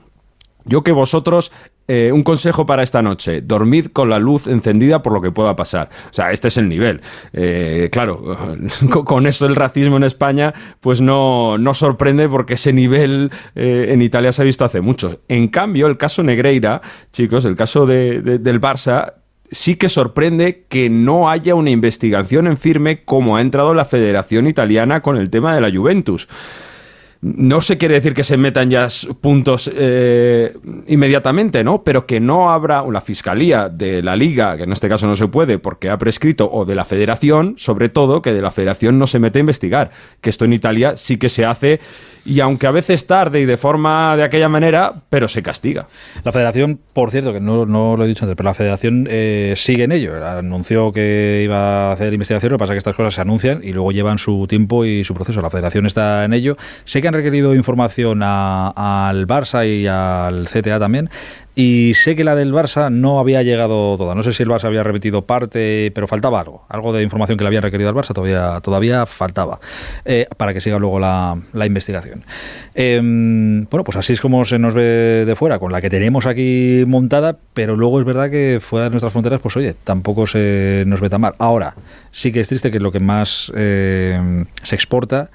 Yo 0.65 0.83
que 0.83 0.93
vosotros, 0.93 1.53
eh, 1.87 2.11
un 2.13 2.23
consejo 2.23 2.65
para 2.67 2.83
esta 2.83 3.03
noche, 3.03 3.41
dormid 3.43 3.87
con 3.89 4.09
la 4.09 4.19
luz 4.19 4.47
encendida 4.47 5.03
por 5.03 5.13
lo 5.13 5.21
que 5.21 5.31
pueda 5.31 5.55
pasar. 5.55 5.91
O 6.11 6.15
sea, 6.15 6.31
este 6.33 6.49
es 6.49 6.57
el 6.57 6.69
nivel. 6.69 7.01
Eh, 7.33 7.89
claro, 7.93 8.57
con- 9.05 9.27
eso 9.27 9.47
el 9.47 9.55
racismo 9.57 9.97
en 9.97 10.05
España, 10.05 10.55
pues 10.81 11.01
no, 11.01 11.59
no 11.59 11.75
sorprende 11.75 12.29
porque 12.29 12.55
ese 12.55 12.73
nivel 12.73 13.31
eh, 13.55 13.87
en 13.91 14.03
Italia 14.03 14.33
se 14.33 14.43
ha 14.43 14.45
visto 14.45 14.65
hace 14.65 14.81
muchos. 14.81 15.19
En 15.29 15.49
cambio, 15.49 15.87
el 15.87 15.97
caso 15.99 16.23
Negreira, 16.23 16.81
chicos, 17.13 17.45
el 17.45 17.57
caso 17.57 17.87
de- 17.87 18.21
del 18.39 18.61
Barça, 18.61 19.15
sí 19.51 19.77
que 19.77 19.89
sorprende 19.89 20.65
que 20.69 20.89
no 20.91 21.29
haya 21.31 21.55
una 21.55 21.71
investigación 21.71 22.47
en 22.47 22.57
firme 22.57 23.05
como 23.05 23.37
ha 23.37 23.41
entrado 23.41 23.75
la 23.75 23.85
Federación 23.85 24.47
Italiana 24.49 25.01
con 25.01 25.17
el 25.17 25.31
tema 25.31 25.55
de 25.55 25.61
la 25.61 25.71
Juventus. 25.71 26.29
No 27.25 27.63
se 27.63 27.79
quiere 27.79 27.95
decir 27.95 28.13
que 28.13 28.23
se 28.23 28.37
metan 28.37 28.69
ya 28.69 28.87
puntos 29.23 29.71
eh, 29.75 30.55
inmediatamente, 30.89 31.65
¿no? 31.65 31.83
Pero 31.83 32.05
que 32.05 32.21
no 32.21 32.51
habrá 32.51 32.83
la 32.83 33.01
fiscalía 33.01 33.71
de 33.71 34.03
la 34.03 34.15
liga, 34.15 34.59
que 34.59 34.65
en 34.65 34.73
este 34.73 34.91
caso 34.91 35.07
no 35.07 35.17
se 35.17 35.27
puede 35.29 35.59
porque 35.59 35.89
ha 35.89 35.97
prescrito, 35.97 36.51
o 36.53 36.67
de 36.67 36.75
la 36.75 36.85
federación, 36.85 37.55
sobre 37.57 37.89
todo, 37.89 38.21
que 38.21 38.35
de 38.35 38.43
la 38.43 38.51
federación 38.51 38.99
no 38.99 39.07
se 39.07 39.21
mete 39.21 39.39
a 39.39 39.41
investigar. 39.41 39.91
Que 40.21 40.29
esto 40.29 40.45
en 40.45 40.53
Italia 40.53 40.99
sí 40.99 41.17
que 41.17 41.31
se 41.31 41.47
hace, 41.47 41.81
y 42.27 42.41
aunque 42.41 42.67
a 42.67 42.71
veces 42.71 43.07
tarde 43.07 43.41
y 43.41 43.45
de 43.45 43.57
forma 43.57 44.17
de 44.17 44.25
aquella 44.25 44.49
manera, 44.49 44.93
pero 45.09 45.29
se 45.29 45.43
castiga. 45.43 45.87
La 46.25 46.33
federación, 46.33 46.81
por 46.93 47.11
cierto, 47.11 47.33
que 47.33 47.41
no, 47.41 47.67
no 47.67 47.97
lo 47.97 48.05
he 48.05 48.09
dicho 48.09 48.25
antes, 48.25 48.37
pero 48.37 48.49
la 48.49 48.55
federación 48.55 49.07
eh, 49.11 49.55
sigue 49.57 49.85
en 49.85 49.93
ello. 49.93 50.25
Anunció 50.27 50.93
que 50.93 51.43
iba 51.45 51.91
a 51.91 51.93
hacer 51.93 52.13
investigación, 52.13 52.53
lo 52.53 52.59
que 52.59 52.63
pasa 52.63 52.73
es 52.73 52.77
que 52.77 52.79
estas 52.79 52.97
cosas 52.97 53.15
se 53.15 53.21
anuncian 53.21 53.61
y 53.63 53.73
luego 53.73 53.93
llevan 53.93 54.19
su 54.19 54.47
tiempo 54.47 54.85
y 54.85 55.05
su 55.05 55.15
proceso. 55.15 55.43
La 55.43 55.51
federación 55.51 55.87
está 55.87 56.25
en 56.25 56.33
ello. 56.33 56.57
Sé 56.85 57.03
que 57.03 57.09
han 57.09 57.14
requerido 57.15 57.55
información 57.55 58.21
a- 58.23 59.09
al 59.09 59.27
Barça 59.27 59.67
y 59.67 59.87
al 59.87 60.47
CTA 60.49 60.79
también. 60.79 61.09
Y 61.57 61.93
sé 61.95 62.17
que 62.17 62.25
la 62.25 62.35
del 62.35 62.53
Barça 62.53 62.91
no 62.91 63.21
había 63.21 63.41
llegado 63.45 63.97
toda. 63.97 64.17
No 64.17 64.25
sé 64.25 64.33
si 64.33 64.43
el 64.43 64.49
Barça 64.49 64.65
había 64.65 64.83
repetido 64.83 65.23
parte, 65.23 65.93
pero 65.95 66.09
faltaba 66.09 66.41
algo. 66.41 66.65
Algo 66.69 66.93
de 66.93 67.05
información 67.05 67.39
que 67.39 67.45
le 67.45 67.49
habían 67.49 67.63
requerido 67.63 67.89
al 67.91 67.95
Barça 67.95 68.13
todavía, 68.13 68.61
todavía 68.61 69.07
faltaba. 69.07 69.61
eh, 70.05 70.27
para 70.37 70.53
que 70.53 70.61
siga 70.61 70.81
luego 70.81 70.99
la, 70.99 71.37
investigación. 71.65 72.25
Eh, 72.75 72.99
bueno, 73.01 73.85
pues 73.85 73.97
así 73.97 74.15
es 74.15 74.21
como 74.21 74.45
se 74.45 74.59
nos 74.59 74.75
ve 74.75 75.25
de 75.27 75.37
fuera, 75.37 75.61
con 75.61 75.71
la 75.71 75.81
que 75.81 75.91
tenemos 75.91 76.27
aquí 76.27 76.83
montada, 76.89 77.37
pero 77.53 77.77
luego 77.77 78.01
es 78.01 78.05
verdad 78.05 78.31
que 78.31 78.59
fuera 78.61 78.87
de 78.87 78.91
nuestras 78.91 79.13
fronteras, 79.13 79.39
pues 79.41 79.57
oye, 79.57 79.77
tampoco 79.85 80.27
se 80.27 80.83
nos 80.89 81.01
ve 81.01 81.09
tan 81.09 81.21
mal. 81.21 81.35
Ahora, 81.39 81.75
sí 82.11 82.33
que 82.33 82.41
es 82.41 82.49
triste 82.49 82.73
que 82.73 82.81
lo 82.81 82.91
que 82.91 82.99
más 83.01 83.53
eh, 83.55 84.45
se 84.65 84.75
exporta 84.75 85.31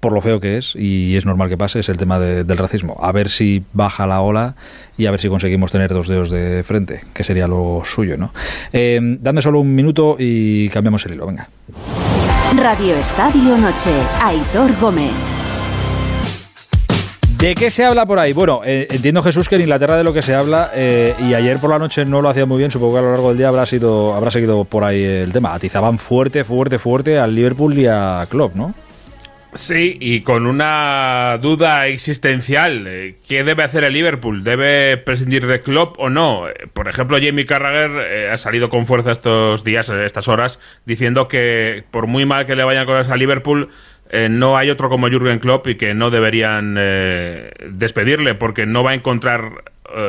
por 0.00 0.12
lo 0.12 0.20
feo 0.20 0.38
que 0.40 0.58
es, 0.58 0.74
y 0.76 1.16
es 1.16 1.26
normal 1.26 1.48
que 1.48 1.56
pase, 1.56 1.80
es 1.80 1.88
el 1.88 1.96
tema 1.96 2.18
de- 2.20 2.44
del 2.44 2.58
racismo. 2.58 2.98
A 3.02 3.10
ver 3.12 3.28
si 3.30 3.62
baja 3.72 4.06
la 4.06 4.20
ola 4.20 4.54
y 4.96 5.06
a 5.06 5.10
ver 5.10 5.20
si 5.20 5.28
conseguimos 5.28 5.72
tener 5.72 5.92
dos 5.92 6.06
dedos 6.08 6.30
de 6.30 6.62
frente, 6.64 7.00
que 7.12 7.24
sería 7.24 7.48
lo 7.48 7.82
suyo, 7.84 8.16
¿no? 8.16 8.32
Eh, 8.72 9.00
dame 9.20 9.42
solo 9.42 9.58
un 9.60 9.74
minuto 9.74 10.16
y 10.18 10.68
cambiamos 10.68 11.04
el 11.06 11.14
hilo, 11.14 11.26
venga. 11.26 11.48
Radio 12.56 12.94
Estadio 12.96 13.58
Noche, 13.58 13.90
Aitor 14.22 14.70
Gómez. 14.80 15.10
¿De 17.38 17.54
qué 17.54 17.70
se 17.70 17.84
habla 17.84 18.04
por 18.04 18.18
ahí? 18.18 18.32
Bueno, 18.32 18.62
eh, 18.64 18.88
entiendo 18.90 19.22
Jesús 19.22 19.48
que 19.48 19.54
en 19.54 19.60
Inglaterra 19.62 19.96
de 19.96 20.02
lo 20.02 20.12
que 20.12 20.22
se 20.22 20.34
habla, 20.34 20.70
eh, 20.74 21.14
y 21.20 21.34
ayer 21.34 21.58
por 21.58 21.70
la 21.70 21.78
noche 21.78 22.04
no 22.04 22.20
lo 22.20 22.28
hacía 22.28 22.46
muy 22.46 22.58
bien, 22.58 22.70
supongo 22.72 22.94
que 22.94 22.98
a 22.98 23.02
lo 23.02 23.10
largo 23.12 23.28
del 23.28 23.38
día 23.38 23.46
habrá 23.48 23.64
sido, 23.64 24.14
habrá 24.14 24.32
seguido 24.32 24.64
por 24.64 24.82
ahí 24.82 25.02
el 25.04 25.30
tema. 25.32 25.54
Atizaban 25.54 25.98
fuerte, 25.98 26.42
fuerte, 26.42 26.80
fuerte 26.80 27.16
al 27.18 27.34
Liverpool 27.36 27.78
y 27.78 27.86
a 27.86 28.26
Klopp, 28.28 28.56
¿no? 28.56 28.74
Sí, 29.54 29.96
y 29.98 30.20
con 30.20 30.46
una 30.46 31.38
duda 31.40 31.86
existencial. 31.86 32.84
eh, 32.86 33.16
¿Qué 33.26 33.44
debe 33.44 33.62
hacer 33.62 33.82
el 33.82 33.94
Liverpool? 33.94 34.44
¿Debe 34.44 34.98
prescindir 34.98 35.46
de 35.46 35.60
Klopp 35.62 35.98
o 35.98 36.10
no? 36.10 36.48
Eh, 36.48 36.66
Por 36.72 36.86
ejemplo, 36.88 37.18
Jamie 37.20 37.46
Carragher 37.46 37.90
eh, 38.10 38.30
ha 38.30 38.36
salido 38.36 38.68
con 38.68 38.86
fuerza 38.86 39.10
estos 39.10 39.64
días, 39.64 39.88
estas 39.88 40.28
horas, 40.28 40.60
diciendo 40.84 41.28
que 41.28 41.82
por 41.90 42.06
muy 42.06 42.26
mal 42.26 42.44
que 42.44 42.56
le 42.56 42.64
vayan 42.64 42.84
cosas 42.84 43.08
a 43.08 43.16
Liverpool, 43.16 43.70
eh, 44.10 44.28
no 44.30 44.58
hay 44.58 44.68
otro 44.68 44.90
como 44.90 45.08
Jürgen 45.08 45.38
Klopp 45.38 45.66
y 45.68 45.76
que 45.76 45.94
no 45.94 46.10
deberían 46.10 46.76
eh, 46.78 47.50
despedirle 47.70 48.34
porque 48.34 48.66
no 48.66 48.82
va 48.82 48.90
a 48.92 48.94
encontrar 48.94 49.64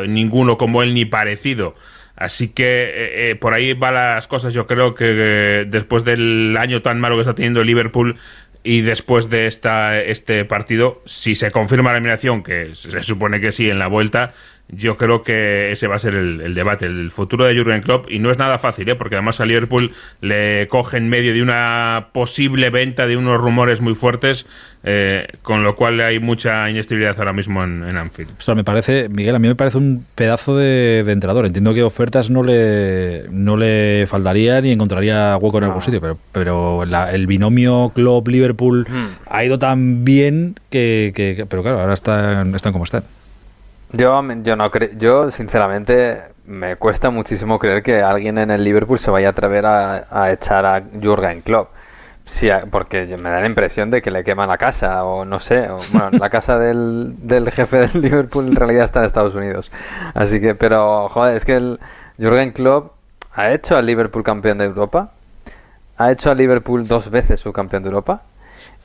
ninguno 0.07 0.57
como 0.57 0.83
él 0.83 0.93
ni 0.93 1.05
parecido. 1.05 1.73
Así 2.17 2.49
que 2.49 3.29
eh, 3.31 3.35
por 3.37 3.53
ahí 3.53 3.71
van 3.73 3.93
las 3.93 4.27
cosas. 4.27 4.53
Yo 4.53 4.67
creo 4.67 4.93
que 4.93 5.65
después 5.69 6.03
del 6.03 6.57
año 6.59 6.81
tan 6.81 6.99
malo 6.99 7.15
que 7.15 7.21
está 7.21 7.33
teniendo 7.33 7.61
el 7.61 7.67
Liverpool, 7.67 8.17
y 8.63 8.81
después 8.81 9.29
de 9.29 9.47
esta, 9.47 9.99
este 9.99 10.43
partido, 10.45 11.01
si 11.05 11.35
se 11.35 11.51
confirma 11.51 11.91
la 11.91 11.97
eliminación, 11.97 12.43
que 12.43 12.75
se 12.75 13.01
supone 13.03 13.39
que 13.39 13.51
sí 13.51 13.69
en 13.69 13.79
la 13.79 13.87
vuelta, 13.87 14.33
yo 14.71 14.97
creo 14.97 15.23
que 15.23 15.71
ese 15.71 15.87
va 15.87 15.95
a 15.95 15.99
ser 15.99 16.13
el, 16.15 16.53
debate, 16.53 16.85
el 16.85 17.09
futuro 17.11 17.45
de 17.45 17.57
Jurgen 17.57 17.81
Klopp. 17.81 18.09
Y 18.09 18.19
no 18.19 18.29
es 18.29 18.37
nada 18.37 18.59
fácil, 18.59 18.87
¿eh? 18.89 18.95
porque 18.95 19.15
además 19.15 19.39
a 19.39 19.45
Liverpool 19.45 19.91
le 20.21 20.67
coge 20.67 20.97
en 20.97 21.09
medio 21.09 21.33
de 21.33 21.41
una 21.41 22.09
posible 22.11 22.69
venta, 22.69 23.07
de 23.07 23.17
unos 23.17 23.41
rumores 23.41 23.81
muy 23.81 23.95
fuertes, 23.95 24.45
eh, 24.83 25.27
con 25.41 25.63
lo 25.63 25.75
cual 25.75 25.99
hay 26.01 26.19
mucha 26.19 26.69
inestabilidad 26.69 27.15
ahora 27.17 27.33
mismo 27.33 27.63
en, 27.63 27.83
Anfield. 27.83 28.31
Esto 28.37 28.55
me 28.55 28.63
parece, 28.63 29.09
Miguel, 29.09 29.35
a 29.35 29.39
mí 29.39 29.47
me 29.47 29.55
parece 29.55 29.79
un 29.79 30.05
pedazo 30.13 30.55
de, 30.55 30.99
entrenador. 30.99 31.47
Entiendo 31.47 31.73
que 31.73 31.81
ofertas 31.81 32.29
no 32.29 32.43
le, 32.43 33.25
no 33.31 33.57
le 33.57 34.05
faltaría 34.07 34.61
ni 34.61 34.71
encontraría 34.71 35.35
hueco 35.37 35.57
en 35.57 35.63
algún 35.63 35.81
sitio, 35.81 35.99
pero, 35.99 36.17
pero 36.31 36.83
el 36.83 37.27
binomio 37.27 37.91
Klopp-Liverpool 37.95 38.85
hmm. 38.87 39.07
ha 39.29 39.43
ido 39.43 39.57
tan 39.57 40.05
bien 40.05 40.55
que, 40.69 41.11
que, 41.15 41.45
Pero 41.49 41.63
claro, 41.63 41.79
ahora 41.79 41.95
están, 41.95 42.53
están 42.53 42.71
como 42.71 42.83
están. 42.83 43.03
Yo, 43.91 44.21
yo 44.43 44.55
no 44.55 44.69
creo, 44.69 44.89
yo 44.97 45.31
sinceramente 45.31 46.21
me 46.45 46.75
cuesta 46.75 47.09
muchísimo 47.09 47.57
creer 47.57 47.81
que 47.81 48.01
alguien 48.01 48.37
en 48.37 48.51
el 48.51 48.63
Liverpool 48.63 48.99
se 48.99 49.09
vaya 49.09 49.27
a 49.27 49.31
atrever 49.31 49.65
a, 49.65 50.31
echar 50.31 50.65
a 50.65 50.83
Jurgen 51.01 51.41
Klopp. 51.41 51.69
Sí, 52.25 52.49
porque 52.69 53.07
me 53.17 53.31
da 53.31 53.39
la 53.39 53.47
impresión 53.47 53.89
de 53.89 54.03
que 54.03 54.11
le 54.11 54.23
queman 54.23 54.49
la 54.49 54.59
casa, 54.59 55.03
o 55.03 55.25
no 55.25 55.39
sé, 55.39 55.67
bueno, 55.91 56.11
la 56.11 56.29
casa 56.29 56.59
del, 56.59 57.15
del, 57.27 57.49
jefe 57.51 57.87
del 57.87 58.01
Liverpool 58.01 58.47
en 58.47 58.55
realidad 58.55 58.85
está 58.85 58.99
en 58.99 59.05
Estados 59.05 59.33
Unidos. 59.33 59.71
Así 60.13 60.39
que, 60.39 60.53
pero, 60.53 61.09
joder, 61.09 61.35
es 61.35 61.45
que 61.45 61.55
el 61.55 61.79
Jurgen 62.19 62.51
Klopp 62.51 62.93
ha 63.33 63.51
hecho 63.51 63.77
al 63.77 63.87
Liverpool 63.87 64.23
campeón 64.23 64.59
de 64.59 64.65
Europa, 64.65 65.11
ha 65.97 66.11
hecho 66.11 66.29
al 66.29 66.37
Liverpool 66.37 66.87
dos 66.87 67.09
veces 67.09 67.39
su 67.39 67.51
campeón 67.51 67.81
de 67.83 67.89
Europa, 67.89 68.21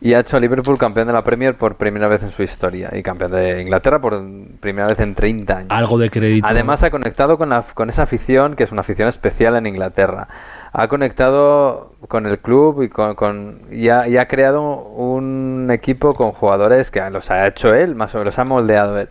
y 0.01 0.15
ha 0.15 0.21
hecho 0.21 0.37
a 0.37 0.41
Liverpool 0.41 0.77
campeón 0.79 1.07
de 1.07 1.13
la 1.13 1.23
Premier 1.23 1.55
por 1.55 1.77
primera 1.77 2.09
vez 2.09 2.23
en 2.23 2.31
su 2.31 2.43
historia 2.43 2.91
y 2.93 3.03
campeón 3.03 3.33
de 3.33 3.63
Inglaterra 3.63 4.01
por 4.01 4.23
primera 4.61 4.89
vez 4.89 5.01
en 5.01 5.15
30 5.15 5.57
años. 5.57 5.71
Algo 5.71 5.99
de 5.99 6.11
crédito. 6.11 6.47
Además 6.47 6.83
ha 6.83 6.91
conectado 6.91 7.39
con, 7.39 7.49
la, 7.49 7.63
con 7.63 7.89
esa 7.89 8.03
afición 8.03 8.55
que 8.55 8.65
es 8.65 8.73
una 8.73 8.83
afición 8.83 9.09
especial 9.09 9.57
en 9.57 9.67
Inglaterra. 9.67 10.29
Ha 10.73 10.89
conectado 10.89 11.93
con 12.09 12.27
el 12.27 12.39
club 12.39 12.83
y, 12.83 12.89
con, 12.89 13.61
y, 13.71 13.89
ha, 13.89 14.29
creado 14.29 14.63
un 14.63 15.69
equipo 15.71 16.15
con 16.15 16.33
jugadores 16.33 16.91
que 16.91 17.01
los 17.11 17.31
ha 17.31 17.47
hecho 17.47 17.75
él, 17.75 17.95
más 17.95 18.15
o 18.15 18.19
menos 18.19 18.35
los 18.35 18.39
ha 18.39 18.45
moldeado 18.45 18.99
él. 18.99 19.09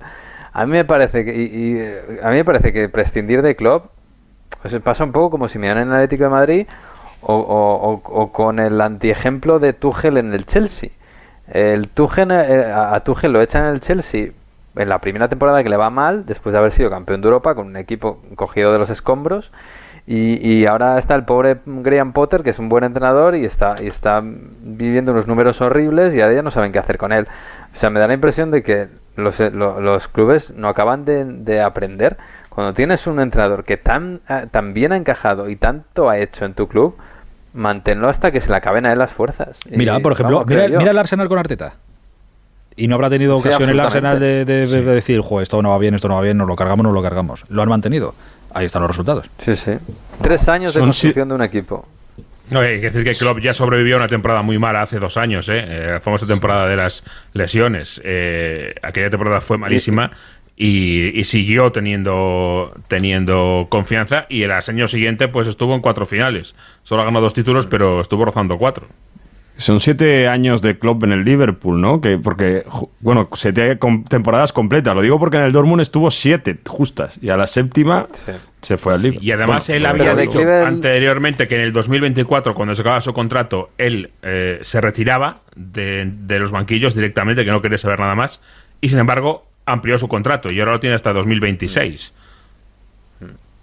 A 0.51 0.65
mí 0.65 0.73
me 0.73 0.85
parece 0.85 1.25
que, 1.25 1.33
y, 1.33 2.21
a 2.21 2.29
mí 2.29 2.35
me 2.35 2.45
parece 2.45 2.73
que 2.73 2.89
prescindir 2.89 3.41
de 3.41 3.55
club 3.55 3.83
pues 4.63 4.79
pasa 4.81 5.03
un 5.03 5.11
poco 5.11 5.31
como 5.31 5.49
si 5.49 5.59
me 5.59 5.67
dan 5.67 5.79
en 5.79 5.87
el 5.89 5.93
Atlético 5.95 6.23
de 6.23 6.29
Madrid 6.29 6.67
o, 7.25 8.29
con 8.31 8.59
el 8.59 8.79
antiejemplo 8.81 9.59
de 9.59 9.73
Tuchel 9.73 10.17
en 10.17 10.33
el 10.33 10.45
Chelsea. 10.45 10.89
El 11.47 11.89
Tuchel, 11.89 12.31
eh, 12.31 12.71
a 12.73 12.99
Tuchel 13.01 13.33
lo 13.33 13.41
echan 13.41 13.65
en 13.65 13.73
el 13.73 13.81
Chelsea 13.81 14.31
en 14.75 14.89
la 14.89 14.99
primera 14.99 15.27
temporada 15.27 15.63
que 15.63 15.69
le 15.69 15.77
va 15.77 15.89
mal, 15.89 16.25
después 16.25 16.53
de 16.53 16.59
haber 16.59 16.71
sido 16.71 16.89
campeón 16.89 17.21
de 17.21 17.27
Europa 17.27 17.55
con 17.55 17.67
un 17.67 17.77
equipo 17.77 18.19
cogido 18.35 18.71
de 18.73 18.79
los 18.79 18.89
escombros. 18.89 19.51
Y, 20.05 20.65
ahora 20.65 20.97
está 20.97 21.15
el 21.15 21.23
pobre 21.23 21.59
Graham 21.65 22.11
Potter, 22.11 22.43
que 22.43 22.49
es 22.49 22.59
un 22.59 22.67
buen 22.67 22.83
entrenador 22.83 23.35
y 23.35 23.45
está, 23.45 23.75
y 23.81 23.87
está 23.87 24.21
viviendo 24.21 25.13
unos 25.13 25.27
números 25.27 25.61
horribles 25.61 26.13
y 26.13 26.19
ahora 26.19 26.33
ya 26.33 26.41
no 26.41 26.51
saben 26.51 26.73
qué 26.73 26.79
hacer 26.79 26.97
con 26.97 27.13
él. 27.13 27.25
O 27.73 27.77
sea, 27.77 27.89
me 27.89 28.01
da 28.01 28.07
la 28.07 28.13
impresión 28.13 28.51
de 28.51 28.63
que 28.63 28.89
los, 29.15 29.39
los 29.39 30.07
clubes 30.09 30.51
no 30.51 30.67
acaban 30.67 31.05
de, 31.05 31.23
de, 31.23 31.61
aprender. 31.61 32.17
Cuando 32.49 32.73
tienes 32.73 33.07
un 33.07 33.21
entrenador 33.21 33.63
que 33.63 33.77
tan, 33.77 34.19
eh, 34.27 34.47
tan 34.51 34.73
bien 34.73 34.91
ha 34.91 34.97
encajado 34.97 35.49
y 35.49 35.55
tanto 35.55 36.09
ha 36.09 36.17
hecho 36.17 36.43
en 36.43 36.53
tu 36.53 36.67
club, 36.67 36.97
manténlo 37.53 38.09
hasta 38.09 38.31
que 38.31 38.41
se 38.41 38.49
le 38.49 38.57
acaben 38.57 38.85
a 38.85 38.91
él 38.91 38.99
las 38.99 39.11
fuerzas. 39.11 39.59
Mira, 39.69 39.99
por 39.99 40.13
ejemplo, 40.13 40.43
mira, 40.45 40.65
el 40.65 40.97
Arsenal 40.97 41.27
con 41.27 41.39
Arteta. 41.39 41.75
Y 42.75 42.87
no 42.87 42.95
habrá 42.95 43.09
tenido 43.09 43.37
ocasión 43.37 43.69
el 43.69 43.79
Arsenal 43.79 44.19
de, 44.19 44.45
decir, 44.45 45.21
jo, 45.21 45.41
esto 45.41 45.61
no 45.61 45.69
va 45.69 45.77
bien, 45.77 45.93
esto 45.93 46.07
no 46.07 46.15
va 46.15 46.21
bien, 46.21 46.37
nos 46.37 46.47
lo 46.47 46.55
cargamos, 46.55 46.83
no 46.83 46.91
lo 46.91 47.01
cargamos. 47.01 47.45
Lo 47.49 47.61
han 47.61 47.69
mantenido. 47.69 48.15
Ahí 48.53 48.65
están 48.65 48.81
los 48.81 48.89
resultados. 48.89 49.29
Sí, 49.39 49.55
sí. 49.55 49.73
Tres 50.21 50.47
años 50.49 50.73
de 50.73 50.81
construcción 50.81 51.29
de 51.29 51.35
un 51.35 51.43
equipo. 51.43 51.87
No, 52.49 52.59
hay 52.59 52.79
que 52.79 52.89
decir 52.89 53.03
que 53.03 53.15
Klopp 53.15 53.39
ya 53.39 53.53
sobrevivió 53.53 53.95
a 53.95 53.99
una 53.99 54.07
temporada 54.07 54.41
muy 54.41 54.59
mala 54.59 54.81
hace 54.81 54.99
dos 54.99 55.17
años, 55.17 55.47
¿eh? 55.49 55.63
eh 55.65 55.87
la 55.93 55.99
famosa 55.99 56.27
temporada 56.27 56.67
de 56.67 56.75
las 56.75 57.03
lesiones. 57.33 58.01
Eh, 58.03 58.75
aquella 58.81 59.09
temporada 59.09 59.41
fue 59.41 59.57
malísima 59.57 60.11
y, 60.55 61.23
siguió 61.23 61.71
teniendo, 61.71 62.73
teniendo 62.87 63.67
confianza 63.69 64.25
y 64.29 64.43
el 64.43 64.51
año 64.51 64.87
siguiente 64.87 65.27
pues 65.27 65.47
estuvo 65.47 65.73
en 65.73 65.81
cuatro 65.81 66.05
finales. 66.05 66.55
Solo 66.83 67.01
ha 67.01 67.05
ganado 67.05 67.23
dos 67.23 67.33
títulos, 67.33 67.67
pero 67.67 68.01
estuvo 68.01 68.25
rozando 68.25 68.57
cuatro. 68.57 68.87
Son 69.57 69.79
siete 69.79 70.27
años 70.27 70.63
de 70.63 70.79
club 70.79 71.03
en 71.03 71.11
el 71.11 71.23
Liverpool, 71.23 71.79
¿no? 71.79 72.01
Que 72.01 72.17
porque, 72.17 72.65
bueno, 73.01 73.29
siete 73.33 73.77
temporadas 74.09 74.51
completas. 74.51 74.95
Lo 74.95 75.01
digo 75.01 75.19
porque 75.19 75.37
en 75.37 75.43
el 75.43 75.51
Dortmund 75.51 75.81
estuvo 75.81 76.09
siete 76.09 76.57
justas 76.67 77.19
y 77.21 77.29
a 77.29 77.37
la 77.37 77.45
séptima 77.45 78.07
se 78.61 78.77
fue 78.79 78.95
al 78.95 79.03
Liverpool. 79.03 79.23
y 79.23 79.31
además 79.31 79.69
él 79.69 79.85
había 79.85 80.15
dicho 80.15 80.39
anteriormente 80.39 81.47
que 81.47 81.55
en 81.55 81.61
el 81.61 81.73
2024, 81.73 82.55
cuando 82.55 82.73
se 82.73 82.81
acababa 82.81 83.01
su 83.01 83.13
contrato, 83.13 83.69
él 83.77 84.11
eh, 84.23 84.57
se 84.63 84.81
retiraba 84.81 85.41
de, 85.55 86.11
de 86.11 86.39
los 86.39 86.51
banquillos 86.51 86.95
directamente, 86.95 87.45
que 87.45 87.51
no 87.51 87.61
quería 87.61 87.77
saber 87.77 87.99
nada 87.99 88.15
más. 88.15 88.41
Y 88.81 88.89
sin 88.89 88.97
embargo, 88.99 89.45
amplió 89.65 89.97
su 89.97 90.07
contrato 90.07 90.51
y 90.51 90.59
ahora 90.59 90.73
lo 90.73 90.79
tiene 90.79 90.95
hasta 90.95 91.13
2026. 91.13 92.13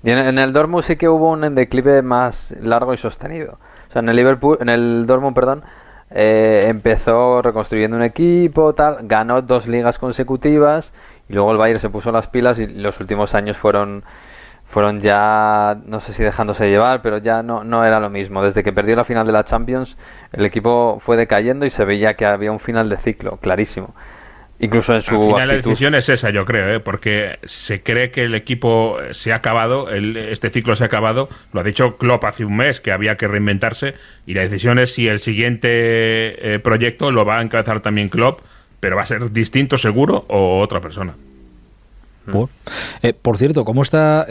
Y 0.02 0.11
en, 0.11 0.38
el 0.38 0.52
Dortmund 0.52 0.83
sí 0.83 0.97
que 0.97 1.09
hubo 1.09 1.30
un 1.30 1.54
declive 1.54 2.02
más 2.02 2.54
largo 2.61 2.95
y 2.95 2.97
sostenido. 2.97 3.59
O 3.88 3.92
sea, 3.92 4.00
en 4.00 4.09
el 4.09 4.16
Liverpool, 4.16 4.59
en 4.61 4.71
el 4.71 5.07
Dortmund, 5.07 5.35
perdón, 5.35 5.62
eh, 6.11 6.64
empezó 6.69 7.42
reconstruyendo 7.42 7.97
un 7.97 8.02
equipo, 8.02 8.75
tal, 8.75 8.99
ganó 9.02 9.42
dos 9.42 9.66
ligas 9.66 9.99
consecutivas 9.99 10.92
y 11.28 11.35
luego 11.35 11.52
el 11.52 11.59
Bayern 11.59 11.80
se 11.80 11.90
puso 11.90 12.11
las 12.12 12.28
pilas 12.28 12.59
y 12.59 12.66
los 12.66 12.99
últimos 13.00 13.35
años 13.35 13.57
fueron 13.57 14.04
fueron 14.71 15.00
ya, 15.00 15.78
no 15.85 15.99
sé 15.99 16.12
si 16.12 16.23
dejándose 16.23 16.71
llevar, 16.71 17.02
pero 17.02 17.19
ya 17.19 17.42
no, 17.42 17.64
no 17.64 17.85
era 17.85 17.99
lo 17.99 18.09
mismo. 18.09 18.40
Desde 18.40 18.62
que 18.62 18.73
perdió 18.73 18.95
la 18.95 19.02
final 19.02 19.26
de 19.26 19.33
la 19.33 19.42
Champions, 19.42 19.97
el 20.33 20.45
equipo 20.47 20.99
fue 21.00 21.16
decayendo 21.16 21.66
y 21.66 21.71
se 21.71 21.85
veía 21.85 22.14
que 22.14 22.25
había 22.25 22.52
un 22.52 22.61
final 22.61 22.88
de 22.88 22.97
ciclo, 22.97 23.37
clarísimo. 23.38 23.95
Incluso 24.62 24.95
en 24.95 25.00
su 25.00 25.14
Al 25.14 25.21
final 25.23 25.49
la 25.49 25.55
decisión 25.55 25.95
es 25.95 26.11
esa, 26.11 26.29
yo 26.29 26.45
creo, 26.45 26.75
¿eh? 26.75 26.81
porque 26.81 27.38
se 27.45 27.83
cree 27.83 28.11
que 28.11 28.25
el 28.25 28.35
equipo 28.35 28.99
se 29.12 29.33
ha 29.33 29.37
acabado, 29.37 29.88
el, 29.88 30.17
este 30.19 30.50
ciclo 30.50 30.76
se 30.76 30.85
ha 30.85 30.87
acabado. 30.87 31.31
Lo 31.55 31.61
ha 31.61 31.64
dicho 31.64 31.97
Klopp 31.97 32.25
hace 32.25 32.45
un 32.45 32.57
mes 32.57 32.81
que 32.81 32.93
había 32.93 33.17
que 33.17 33.26
reinventarse 33.26 33.95
y 34.26 34.35
la 34.35 34.43
decisión 34.43 34.79
es 34.79 34.93
si 34.93 35.09
el 35.09 35.19
siguiente 35.19 35.69
eh, 35.71 36.59
proyecto 36.59 37.11
lo 37.11 37.25
va 37.25 37.38
a 37.38 37.43
encabezar 37.43 37.81
también 37.81 38.11
Klopp, 38.11 38.40
pero 38.81 38.97
va 38.97 39.02
a 39.02 39.07
ser 39.07 39.33
distinto 39.33 39.79
seguro 39.79 40.26
o 40.29 40.61
otra 40.61 40.81
persona. 40.81 41.14
Por, 42.31 42.50
eh, 43.02 43.14
por 43.14 43.38
cierto, 43.38 43.64
¿cómo 43.64 43.81
está, 43.81 44.26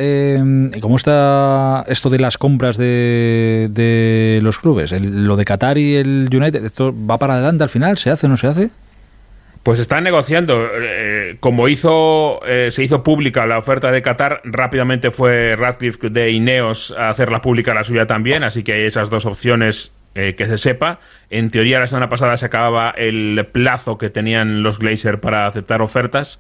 ¿cómo 0.80 0.96
está 0.96 1.84
esto 1.88 2.12
de 2.12 2.20
las 2.20 2.38
compras 2.38 2.78
de, 2.78 3.68
de 3.72 4.40
los 4.44 4.60
clubes? 4.60 4.92
¿Lo 4.92 5.36
de 5.36 5.44
Qatar 5.44 5.80
y 5.80 5.96
el 5.96 6.30
United, 6.32 6.64
esto 6.66 6.94
va 7.10 7.18
para 7.18 7.34
adelante 7.34 7.64
al 7.64 7.70
final? 7.70 7.98
¿Se 7.98 8.12
hace 8.12 8.28
o 8.28 8.30
no 8.30 8.38
se 8.38 8.46
hace? 8.46 8.70
Pues 9.70 9.80
están 9.80 10.04
negociando. 10.04 10.68
Eh, 10.82 11.38
como 11.40 11.68
hizo, 11.68 12.44
eh, 12.44 12.70
se 12.72 12.84
hizo 12.84 13.04
pública 13.04 13.46
la 13.46 13.60
oferta 13.60 13.92
de 13.92 14.02
Qatar, 14.02 14.42
rápidamente 14.44 15.12
fue 15.12 15.56
Radcliffe 15.56 16.10
de 16.10 16.32
Ineos 16.32 16.90
a 16.98 17.12
hacerla 17.12 17.44
pública 17.44 17.76
la 17.76 17.84
suya 17.84 18.08
también, 18.08 18.42
así 18.42 18.64
que 18.64 18.74
hay 18.74 18.86
esas 18.86 19.12
dos 19.12 19.28
opciones 19.28 19.94
eh, 20.16 20.34
que 20.36 20.48
se 20.48 20.58
sepa. 20.58 21.00
En 21.30 21.52
teoría, 21.52 21.80
la 21.80 21.86
semana 21.86 22.10
pasada 22.10 22.36
se 22.38 22.48
acababa 22.48 22.90
el 22.98 23.46
plazo 23.52 24.00
que 24.00 24.10
tenían 24.10 24.64
los 24.64 24.80
Glazer 24.80 25.20
para 25.20 25.46
aceptar 25.46 25.84
ofertas. 25.84 26.40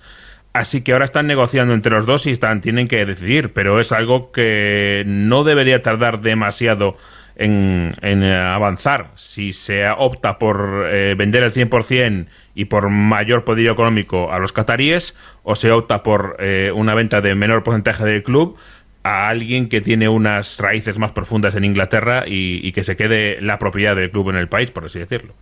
Así 0.51 0.81
que 0.81 0.93
ahora 0.93 1.05
están 1.05 1.27
negociando 1.27 1.75
entre 1.75 1.91
los 1.91 2.07
dos 2.07 2.25
y 2.25 2.31
están, 2.31 2.61
tienen 2.61 2.87
que 2.87 3.05
decidir, 3.05 3.53
pero 3.53 3.79
es 3.79 3.91
algo 3.91 4.31
que 4.31 5.03
no 5.05 5.43
debería 5.43 5.83
tardar 5.83 6.21
demasiado 6.21 6.97
en, 7.39 8.23
avanzar. 8.23 9.11
Si 9.15 9.53
se 9.53 9.89
opta 9.89 10.37
por 10.37 10.83
vender 11.15 11.43
el 11.43 11.53
100% 11.53 12.27
y 12.59 12.65
por 12.65 12.89
mayor 12.89 13.45
poder 13.45 13.67
económico 13.67 14.33
a 14.33 14.39
los 14.39 14.51
cataríes 14.51 15.15
o 15.43 15.55
se 15.55 15.71
opta 15.71 16.03
por 16.03 16.35
eh, 16.39 16.71
una 16.75 16.93
venta 16.93 17.21
de 17.21 17.33
menor 17.35 17.63
porcentaje 17.63 18.03
del 18.03 18.21
club 18.21 18.57
a 19.03 19.29
alguien 19.29 19.69
que 19.69 19.81
tiene 19.81 20.09
unas 20.09 20.59
raíces 20.59 20.99
más 20.99 21.11
profundas 21.11 21.55
en 21.55 21.63
Inglaterra 21.63 22.25
y, 22.27 22.71
que 22.73 22.83
se 22.83 22.95
quede 22.95 23.41
la 23.41 23.57
propiedad 23.57 23.95
del 23.95 24.11
club 24.11 24.29
en 24.29 24.35
el 24.35 24.47
país, 24.47 24.71
por 24.71 24.85
así 24.85 24.99
decirlo. 24.99 25.33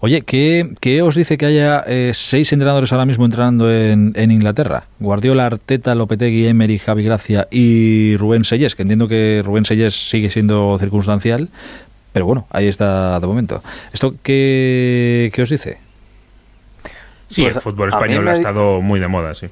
Oye, 0.00 0.22
¿qué, 0.22 1.02
os 1.02 1.14
dice 1.16 1.36
que 1.36 1.46
haya 1.46 1.84
eh, 1.86 2.12
seis 2.14 2.52
entrenadores 2.52 2.92
ahora 2.92 3.06
mismo 3.06 3.24
entrenando 3.24 3.70
en, 3.70 4.30
Inglaterra? 4.30 4.84
Guardiola, 5.00 5.46
Arteta, 5.46 5.94
Lopetegui, 5.94 6.46
Emery, 6.46 6.78
Javi 6.78 7.04
Gracia 7.04 7.48
y 7.50 8.16
Rubén 8.16 8.44
Sellés, 8.44 8.74
que 8.74 8.82
entiendo 8.82 9.08
que 9.08 9.42
Rubén 9.44 9.64
Sellés 9.64 10.08
sigue 10.08 10.30
siendo 10.30 10.78
circunstancial, 10.78 11.50
pero 12.12 12.26
bueno, 12.26 12.46
ahí 12.50 12.68
está 12.68 13.18
de 13.18 13.26
momento. 13.26 13.62
¿Esto 13.92 14.14
qué, 14.22 15.30
qué 15.34 15.42
os 15.42 15.50
dice? 15.50 15.78
Sí, 17.28 17.44
el 17.44 17.52
pues, 17.52 17.64
fútbol 17.64 17.88
español 17.88 18.26
ha 18.28 18.34
estado 18.34 18.80
muy 18.80 18.98
de 18.98 19.08
moda, 19.08 19.34
sí. 19.34 19.46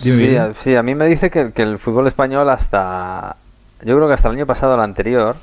Sí, 0.00 0.76
a, 0.76 0.82
mí 0.82 0.94
me 0.94 1.06
dice 1.06 1.30
que, 1.30 1.52
el 1.56 1.78
fútbol 1.78 2.06
español 2.06 2.48
hasta, 2.50 3.36
yo 3.82 3.96
creo 3.96 4.06
que 4.06 4.14
hasta 4.14 4.28
el 4.28 4.36
año 4.36 4.46
pasado, 4.46 4.74
el 4.74 4.80
anterior, 4.80 5.36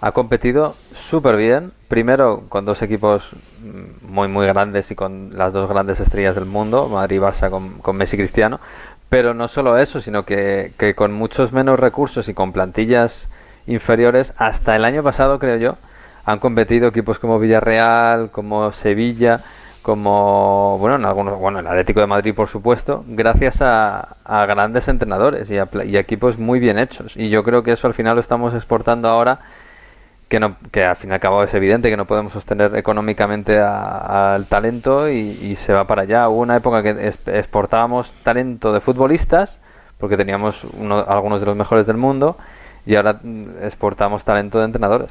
ha 0.00 0.12
competido 0.12 0.74
súper 0.92 1.36
bien. 1.36 1.72
Primero 1.88 2.44
con 2.48 2.64
dos 2.64 2.82
equipos 2.82 3.30
muy, 4.02 4.28
muy 4.28 4.46
grandes 4.46 4.90
y 4.90 4.94
con 4.94 5.30
las 5.36 5.52
dos 5.52 5.68
grandes 5.68 6.00
estrellas 6.00 6.34
del 6.34 6.44
mundo, 6.44 6.88
Madrid 6.88 7.16
y 7.16 7.20
Barça 7.20 7.50
con, 7.50 7.78
con 7.78 7.96
Messi 7.96 8.16
y 8.16 8.18
Cristiano. 8.18 8.60
Pero 9.08 9.32
no 9.32 9.46
solo 9.48 9.78
eso, 9.78 10.00
sino 10.00 10.24
que, 10.24 10.72
que 10.76 10.94
con 10.94 11.12
muchos 11.12 11.52
menos 11.52 11.78
recursos 11.78 12.28
y 12.28 12.34
con 12.34 12.52
plantillas 12.52 13.28
inferiores, 13.66 14.34
hasta 14.36 14.74
el 14.76 14.84
año 14.84 15.02
pasado, 15.02 15.38
creo 15.38 15.56
yo, 15.56 15.76
han 16.24 16.38
competido 16.38 16.88
equipos 16.88 17.18
como 17.18 17.38
Villarreal, 17.38 18.30
como 18.30 18.72
Sevilla, 18.72 19.40
como 19.84 20.78
bueno, 20.78 20.96
en 20.96 21.04
algunos, 21.04 21.38
bueno, 21.38 21.58
el 21.58 21.66
Atlético 21.66 22.00
de 22.00 22.06
Madrid, 22.06 22.34
por 22.34 22.48
supuesto, 22.48 23.04
gracias 23.06 23.60
a, 23.60 24.16
grandes 24.24 24.88
entrenadores 24.88 25.50
y 25.50 25.58
a, 25.58 25.68
y 25.84 25.96
a 25.98 26.00
equipos 26.00 26.38
muy 26.38 26.58
bien 26.58 26.78
hechos. 26.78 27.18
Y 27.18 27.28
yo 27.28 27.44
creo 27.44 27.62
que 27.62 27.72
eso 27.72 27.86
al 27.86 27.92
final 27.92 28.14
lo 28.14 28.20
estamos 28.22 28.54
exportando 28.54 29.08
ahora 29.10 29.40
que 30.28 30.40
no 30.40 30.56
que 30.72 30.84
al 30.86 30.96
fin 30.96 31.10
y 31.10 31.12
al 31.12 31.20
cabo 31.20 31.42
es 31.42 31.52
evidente 31.52 31.90
que 31.90 31.98
no 31.98 32.06
podemos 32.06 32.32
sostener 32.32 32.74
económicamente 32.76 33.58
al 33.60 34.46
talento 34.46 35.10
y, 35.10 35.54
se 35.56 35.74
va 35.74 35.84
para 35.86 36.02
allá. 36.02 36.30
Hubo 36.30 36.40
una 36.40 36.56
época 36.56 36.82
que 36.82 37.12
exportábamos 37.26 38.14
talento 38.22 38.72
de 38.72 38.80
futbolistas 38.80 39.58
porque 39.98 40.16
teníamos 40.16 40.64
uno- 40.64 41.04
algunos 41.06 41.40
de 41.40 41.46
los 41.46 41.56
mejores 41.56 41.86
del 41.86 41.98
mundo 41.98 42.38
y 42.86 42.96
ahora 42.96 43.20
mm, 43.22 43.62
exportamos 43.62 44.24
talento 44.24 44.58
de 44.60 44.64
entrenadores. 44.64 45.10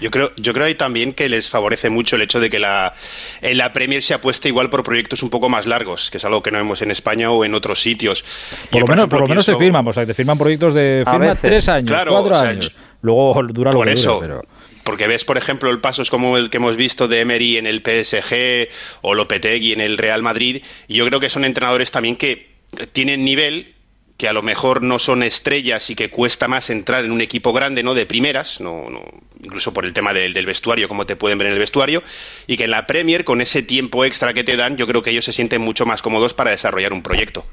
Yo 0.00 0.10
creo, 0.10 0.32
yo 0.36 0.52
creo 0.52 0.66
ahí 0.66 0.74
también 0.74 1.12
que 1.12 1.28
les 1.28 1.48
favorece 1.48 1.88
mucho 1.90 2.16
el 2.16 2.22
hecho 2.22 2.40
de 2.40 2.50
que 2.50 2.58
la, 2.58 2.92
en 3.40 3.56
la 3.58 3.72
Premier 3.72 4.02
se 4.02 4.14
apueste 4.14 4.48
igual 4.48 4.70
por 4.70 4.82
proyectos 4.82 5.22
un 5.22 5.30
poco 5.30 5.48
más 5.48 5.66
largos, 5.66 6.10
que 6.10 6.18
es 6.18 6.24
algo 6.24 6.42
que 6.42 6.50
no 6.50 6.58
vemos 6.58 6.82
en 6.82 6.90
España 6.90 7.30
o 7.30 7.44
en 7.44 7.54
otros 7.54 7.80
sitios. 7.80 8.24
Por 8.70 8.80
Yo, 8.80 8.86
lo, 8.86 8.86
menos, 8.86 9.08
por 9.08 9.20
lo 9.20 9.26
menos 9.26 9.46
te 9.46 9.52
pienso- 9.52 9.58
firman, 9.64 9.86
o 9.88 9.92
sea, 9.92 10.04
te 10.06 10.14
firman 10.14 10.36
proyectos 10.38 10.74
de 10.74 11.04
firma 11.08 11.34
tres 11.34 11.68
años, 11.68 11.90
Claro, 11.90 12.12
cuatro 12.12 12.34
o 12.34 12.38
sea, 12.40 12.48
años. 12.50 12.74
Luego 13.02 13.42
dura 13.52 13.70
lo 13.70 13.78
Por 13.78 13.86
que 13.86 13.92
eso, 13.92 14.14
dure, 14.14 14.26
pero... 14.28 14.42
porque 14.82 15.06
ves, 15.06 15.24
por 15.24 15.36
ejemplo, 15.36 15.70
el 15.70 15.80
pasos 15.80 16.10
como 16.10 16.36
el 16.38 16.48
que 16.50 16.56
hemos 16.56 16.76
visto 16.76 17.06
de 17.08 17.20
Emery 17.20 17.58
en 17.58 17.66
el 17.66 17.82
PSG 17.82 18.68
o 19.02 19.14
Lopetegui 19.14 19.72
en 19.72 19.80
el 19.82 19.98
Real 19.98 20.22
Madrid, 20.22 20.62
y 20.88 20.94
yo 20.94 21.06
creo 21.06 21.20
que 21.20 21.28
son 21.28 21.44
entrenadores 21.44 21.90
también 21.90 22.16
que 22.16 22.54
tienen 22.92 23.24
nivel 23.24 23.73
que 24.16 24.28
a 24.28 24.32
lo 24.32 24.42
mejor 24.42 24.82
no 24.82 24.98
son 24.98 25.22
estrellas 25.22 25.90
y 25.90 25.94
que 25.96 26.08
cuesta 26.10 26.46
más 26.48 26.70
entrar 26.70 27.04
en 27.04 27.10
un 27.12 27.20
equipo 27.20 27.52
grande, 27.52 27.82
¿no? 27.82 27.94
De 27.94 28.06
primeras, 28.06 28.60
no, 28.60 28.86
no- 28.90 29.02
incluso 29.42 29.72
por 29.74 29.84
el 29.84 29.92
tema 29.92 30.12
del, 30.14 30.32
del 30.32 30.46
vestuario, 30.46 30.88
como 30.88 31.04
te 31.04 31.16
pueden 31.16 31.36
ver 31.38 31.48
en 31.48 31.52
el 31.54 31.58
vestuario, 31.58 32.02
y 32.46 32.56
que 32.56 32.64
en 32.64 32.70
la 32.70 32.86
Premier, 32.86 33.24
con 33.24 33.40
ese 33.40 33.62
tiempo 33.62 34.04
extra 34.04 34.32
que 34.32 34.44
te 34.44 34.56
dan, 34.56 34.76
yo 34.76 34.86
creo 34.86 35.02
que 35.02 35.10
ellos 35.10 35.24
se 35.24 35.32
sienten 35.32 35.60
mucho 35.60 35.84
más 35.84 36.00
cómodos 36.00 36.32
para 36.32 36.50
desarrollar 36.52 36.92
un 36.92 37.02
proyecto. 37.02 37.44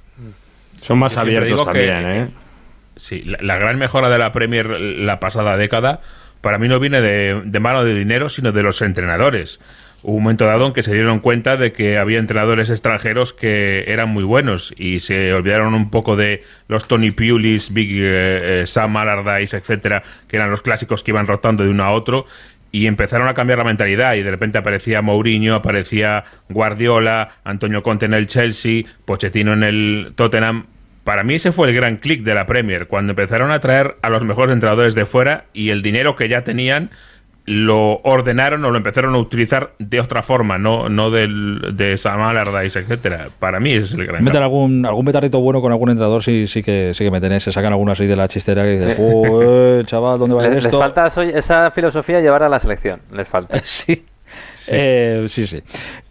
Son 0.82 0.98
más 1.00 1.16
Yo 1.16 1.22
abiertos 1.22 1.60
que- 1.60 1.66
también, 1.66 2.06
¿eh? 2.10 2.30
Sí, 2.96 3.24
la, 3.26 3.40
la 3.42 3.58
gran 3.58 3.78
mejora 3.78 4.10
de 4.10 4.18
la 4.20 4.32
Premier 4.32 4.68
la 4.70 5.20
pasada 5.20 5.58
década 5.58 6.02
para 6.42 6.58
mí 6.60 6.68
no 6.68 6.80
viene 6.80 7.02
de, 7.02 7.42
de 7.46 7.60
mano 7.60 7.84
de 7.84 7.96
dinero, 7.96 8.30
sino 8.30 8.52
de 8.52 8.64
los 8.64 8.82
entrenadores. 8.82 9.60
Hubo 10.04 10.16
un 10.16 10.24
momento 10.24 10.46
dado 10.46 10.66
en 10.66 10.74
que 10.74 10.82
se 10.82 10.94
dieron 10.94 11.20
cuenta 11.20 11.58
de 11.58 11.74
que 11.74 11.98
había 12.00 12.18
entrenadores 12.18 12.72
extranjeros 12.72 13.34
que 13.34 13.84
eran 13.88 14.10
muy 14.10 14.24
buenos 14.24 14.74
y 14.76 15.00
se 15.00 15.32
olvidaron 15.32 15.76
un 15.76 15.92
poco 15.92 16.16
de 16.16 16.44
los 16.68 16.88
Tony 16.88 17.12
Pulis, 17.12 17.72
Big 17.72 17.92
eh, 17.92 18.62
eh, 18.62 18.68
Sam 18.68 18.98
Allardyce, 18.98 19.58
etcétera, 19.58 20.02
que 20.28 20.38
eran 20.38 20.50
los 20.50 20.64
clásicos 20.64 21.04
que 21.04 21.12
iban 21.12 21.28
rotando 21.28 21.64
de 21.64 21.70
uno 21.70 21.84
a 21.84 21.92
otro 21.92 22.26
y 22.72 22.88
empezaron 22.88 23.28
a 23.28 23.34
cambiar 23.36 23.60
la 23.60 23.64
mentalidad 23.64 24.16
y 24.16 24.24
de 24.24 24.32
repente 24.32 24.58
aparecía 24.58 25.04
Mourinho, 25.04 25.54
aparecía 25.54 26.24
Guardiola, 26.50 27.30
Antonio 27.44 27.84
Conte 27.84 28.06
en 28.06 28.14
el 28.14 28.28
Chelsea, 28.28 28.84
Pochettino 29.06 29.54
en 29.54 29.64
el 29.64 30.14
Tottenham. 30.16 30.66
Para 31.04 31.24
mí 31.24 31.36
ese 31.36 31.52
fue 31.52 31.68
el 31.68 31.76
gran 31.76 31.98
clic 31.98 32.24
de 32.24 32.34
la 32.34 32.46
Premier, 32.46 32.88
cuando 32.88 33.12
empezaron 33.12 33.52
a 33.52 33.60
traer 33.60 33.98
a 34.02 34.10
los 34.10 34.24
mejores 34.24 34.54
entrenadores 34.54 34.96
de 34.96 35.06
fuera 35.06 35.46
y 35.54 35.70
el 35.70 35.82
dinero 35.82 36.16
que 36.16 36.30
ya 36.30 36.44
tenían 36.44 36.90
lo 37.54 38.00
ordenaron 38.04 38.64
o 38.64 38.72
lo 38.72 38.78
empezaron 38.78 39.14
a 39.14 39.18
utilizar 39.18 39.72
de 39.78 40.00
otra 40.00 40.24
forma, 40.24 40.58
no, 40.58 40.88
no 40.88 41.12
del, 41.12 41.72
de 41.74 41.98
Sam 41.98 42.22
Allardyce, 42.22 42.80
etcétera. 42.80 43.28
Para 43.40 43.60
mí 43.60 43.74
ese 43.74 43.82
es 43.84 43.94
el 43.94 44.06
gran 44.08 44.24
Meten 44.24 44.42
algún, 44.42 44.86
algún 44.86 45.06
petardito 45.06 45.40
bueno 45.42 45.62
con 45.62 45.72
algún 45.72 45.90
entrenador, 45.90 46.24
sí, 46.24 46.48
sí 46.48 46.64
que 46.64 46.94
sí 46.94 47.04
que 47.04 47.12
meten, 47.12 47.34
¿eh? 47.34 47.40
se 47.42 47.52
sacan 47.52 47.74
algunas 47.74 48.00
ahí 48.00 48.08
de 48.08 48.16
la 48.16 48.28
chistera 48.30 48.64
que 48.64 48.80
dicen, 48.80 48.96
"Joder, 48.96 49.86
chaval, 49.86 50.18
¿dónde 50.20 50.36
va 50.36 50.44
a 50.44 50.46
ir 50.46 50.52
Les, 50.54 50.64
les 50.64 50.66
esto? 50.68 50.80
falta 50.80 51.08
eso- 51.08 51.22
esa 51.24 51.72
filosofía 51.72 52.22
llevar 52.22 52.44
a 52.44 52.50
la 52.50 52.60
selección, 52.60 53.02
les 53.12 53.28
falta. 53.28 53.58
Sí. 53.64 54.06
Eh, 54.68 55.26
sí, 55.28 55.48
sí. 55.48 55.62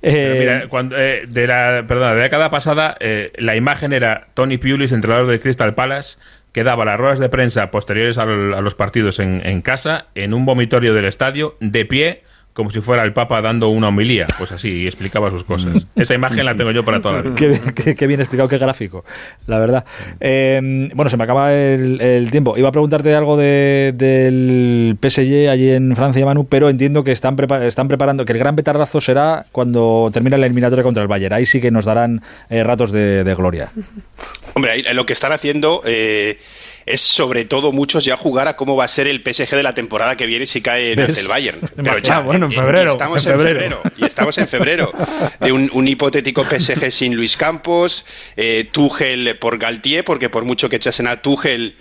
Pero 0.01 0.17
Eh, 0.35 0.37
mira, 0.41 0.69
cuando, 0.69 0.97
eh, 0.99 1.23
de 1.27 1.47
la, 1.47 1.85
perdona, 1.87 2.11
de 2.13 2.17
la 2.19 2.23
década 2.25 2.51
pasada, 2.51 2.97
eh, 3.01 3.33
la 3.39 3.55
imagen 3.57 3.93
era 3.93 4.27
Tony 4.35 4.59
Pulis, 4.59 4.93
entrenador 4.93 5.27
del 5.29 5.41
Crystal 5.41 5.73
Palace, 5.75 6.19
que 6.53 6.65
daba 6.65 6.85
las 6.85 6.99
ruedas 6.99 7.19
de 7.19 7.29
prensa 7.29 7.71
posteriores 7.71 8.19
a 8.19 8.25
los 8.27 8.75
partidos 8.75 9.19
en, 9.21 9.41
en 9.47 9.63
casa, 9.63 10.07
en 10.15 10.35
un 10.35 10.45
vomitorio 10.47 10.95
del 10.95 11.05
estadio, 11.05 11.57
de 11.61 11.85
pie, 11.85 12.23
como 12.53 12.71
si 12.71 12.81
fuera 12.81 13.05
el 13.05 13.13
Papa 13.13 13.41
dando 13.41 13.69
una 13.69 13.89
homilía. 13.89 14.27
Pues 14.37 14.51
así, 14.51 14.83
y 14.83 14.87
explicaba 14.87 15.31
sus 15.31 15.45
cosas. 15.45 15.87
Esa 15.95 16.15
imagen 16.15 16.45
la 16.45 16.57
tengo 16.57 16.73
yo 16.73 16.85
para 16.85 17.01
toda 17.01 17.15
la 17.15 17.23
vida. 17.23 17.35
Qué, 17.37 17.61
qué- 17.75 17.95
qué 17.95 18.07
bien 18.09 18.21
explicado, 18.21 18.49
qué 18.49 18.59
gráfico, 18.59 19.05
la 19.47 19.59
verdad. 19.61 19.85
Eh, 20.19 20.91
bueno, 20.93 21.09
se 21.09 21.17
me 21.17 21.23
acaba 21.25 21.55
el, 21.55 22.01
el 22.01 22.31
tiempo. 22.33 22.59
Iba 22.59 22.69
a 22.69 22.73
preguntarte 22.73 23.15
algo 23.15 23.37
de- 23.37 23.95
del 23.97 24.99
PSG 25.01 25.49
allí 25.49 25.71
en 25.71 25.95
Francia, 25.95 26.27
Manu, 26.27 26.45
pero 26.47 26.69
entiendo 26.69 27.05
que 27.05 27.13
están, 27.13 27.37
prepa- 27.37 27.63
están 27.63 27.87
preparando, 27.87 28.25
que 28.25 28.33
el 28.33 28.39
gran 28.41 28.57
petardazo 28.57 29.01
será 29.01 29.47
cuando 29.53 30.11
termine 30.13 30.37
la 30.37 30.47
eliminatoria 30.47 30.83
contra 30.83 31.03
el 31.05 31.09
Bayern. 31.09 31.35
Ahí 31.35 31.47
sí 31.47 31.61
que 31.61 31.71
nos 31.71 31.85
darán 31.85 32.21
eh, 32.51 32.65
ratos 32.65 32.91
de, 32.91 33.23
de 33.23 33.35
gloria. 33.37 33.69
Hombre, 34.55 34.73
ahí 34.73 34.85
lo 34.95 35.07
que 35.07 35.13
están 35.13 35.33
haciendo 35.33 35.83
eh, 35.85 36.39
es 36.87 37.01
sobre 37.01 37.45
todo 37.45 37.73
muchos 37.73 38.05
ya 38.05 38.17
jugar 38.17 38.49
a 38.49 38.57
cómo 38.57 38.77
va 38.77 38.85
a 38.85 38.89
ser 38.89 39.07
el 39.07 39.23
PSG 39.23 39.57
de 39.57 39.63
la 39.63 39.75
temporada 39.75 40.17
que 40.17 40.27
viene 40.27 40.47
si 40.47 40.61
cae 40.61 40.93
en 40.93 41.01
el 41.01 41.29
Bayern. 41.29 41.61
Ah, 42.11 42.21
bueno, 42.21 42.47
en 42.47 42.53
y 42.53 42.55
febrero, 42.57 42.93
estamos 42.93 43.25
en 43.27 43.33
en 43.33 43.39
febrero. 43.39 43.83
Y 43.97 44.05
estamos 44.05 44.39
en 44.39 44.49
febrero. 44.49 44.93
De 45.41 45.53
un, 45.53 45.71
un 45.73 45.87
hipotético 45.89 46.45
PSG 46.45 46.91
sin 46.91 47.15
Luis 47.15 47.37
Campos, 47.37 48.05
eh, 48.37 48.69
Tuchel 48.71 49.39
por 49.39 49.59
Galtier, 49.59 50.05
porque 50.05 50.29
por 50.29 50.45
mucho 50.45 50.69
que 50.69 50.77
echasen 50.77 51.07
a 51.07 51.21
Tuchel... 51.23 51.77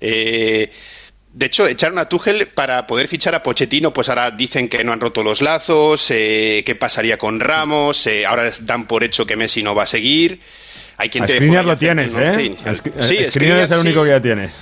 eh, 0.00 0.70
de 1.32 1.46
hecho, 1.46 1.68
echaron 1.68 1.98
a 1.98 2.08
Tuchel 2.08 2.48
para 2.48 2.86
poder 2.86 3.06
fichar 3.06 3.34
a 3.34 3.42
Pochettino, 3.42 3.92
pues 3.92 4.08
ahora 4.08 4.30
dicen 4.30 4.68
que 4.68 4.82
no 4.82 4.92
han 4.92 5.00
roto 5.00 5.22
los 5.22 5.42
lazos, 5.42 6.10
eh, 6.10 6.62
qué 6.64 6.74
pasaría 6.74 7.18
con 7.18 7.38
Ramos, 7.38 8.06
eh, 8.06 8.26
ahora 8.26 8.50
dan 8.62 8.86
por 8.86 9.04
hecho 9.04 9.26
que 9.26 9.36
Messi 9.36 9.62
no 9.62 9.74
va 9.74 9.84
a 9.84 9.86
seguir. 9.86 10.40
Hay 10.98 11.08
quien 11.08 11.24
A 11.24 11.26
te 11.26 11.40
lo 11.40 11.76
tienes, 11.76 12.12
¿eh? 12.14 12.54
Skri- 12.64 12.92
Sí, 13.00 13.14
Skriniar 13.14 13.30
Skriniar 13.30 13.58
es 13.60 13.70
el 13.70 13.78
único 13.78 14.00
sí. 14.00 14.04
que 14.06 14.10
ya 14.10 14.20
tienes. 14.20 14.60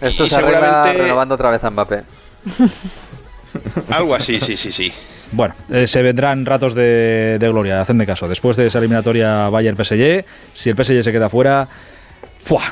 Esto 0.00 0.24
y 0.26 0.28
se 0.30 0.36
arregla 0.36 0.60
seguramente- 0.60 1.02
renovando 1.02 1.34
otra 1.34 1.50
vez 1.50 1.64
a 1.64 1.70
Mbappé. 1.70 2.02
Algo 3.90 4.14
así, 4.14 4.40
sí, 4.40 4.56
sí, 4.56 4.72
sí. 4.72 4.92
Bueno, 5.32 5.54
eh, 5.70 5.86
se 5.86 6.02
vendrán 6.02 6.44
ratos 6.44 6.74
de, 6.74 7.38
de 7.40 7.48
gloria, 7.48 7.80
hacen 7.80 7.98
de 7.98 8.06
caso. 8.06 8.28
Después 8.28 8.56
de 8.56 8.66
esa 8.66 8.78
eliminatoria 8.78 9.48
Bayern-PSG, 9.48 10.24
si 10.54 10.70
el 10.70 10.76
PSG 10.76 11.02
se 11.04 11.12
queda 11.12 11.28
fuera, 11.28 11.66
¡fua! 12.44 12.62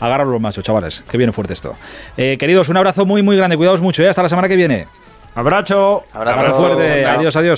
Agarrar 0.00 0.26
los 0.26 0.40
machos, 0.40 0.62
chavales, 0.64 1.02
que 1.08 1.16
viene 1.16 1.32
fuerte 1.32 1.54
esto. 1.54 1.74
Eh, 2.16 2.36
queridos, 2.38 2.68
un 2.68 2.76
abrazo 2.76 3.06
muy, 3.06 3.22
muy 3.22 3.36
grande. 3.36 3.56
Cuidaos 3.56 3.80
mucho, 3.80 4.02
¿eh? 4.02 4.08
Hasta 4.08 4.22
la 4.22 4.28
semana 4.28 4.48
que 4.48 4.56
viene. 4.56 4.86
Abrazo. 5.34 6.04
Abrazo. 6.12 6.38
Abrazo 6.40 6.58
fuerte. 6.58 7.04
Adiós, 7.06 7.36
adiós. 7.36 7.54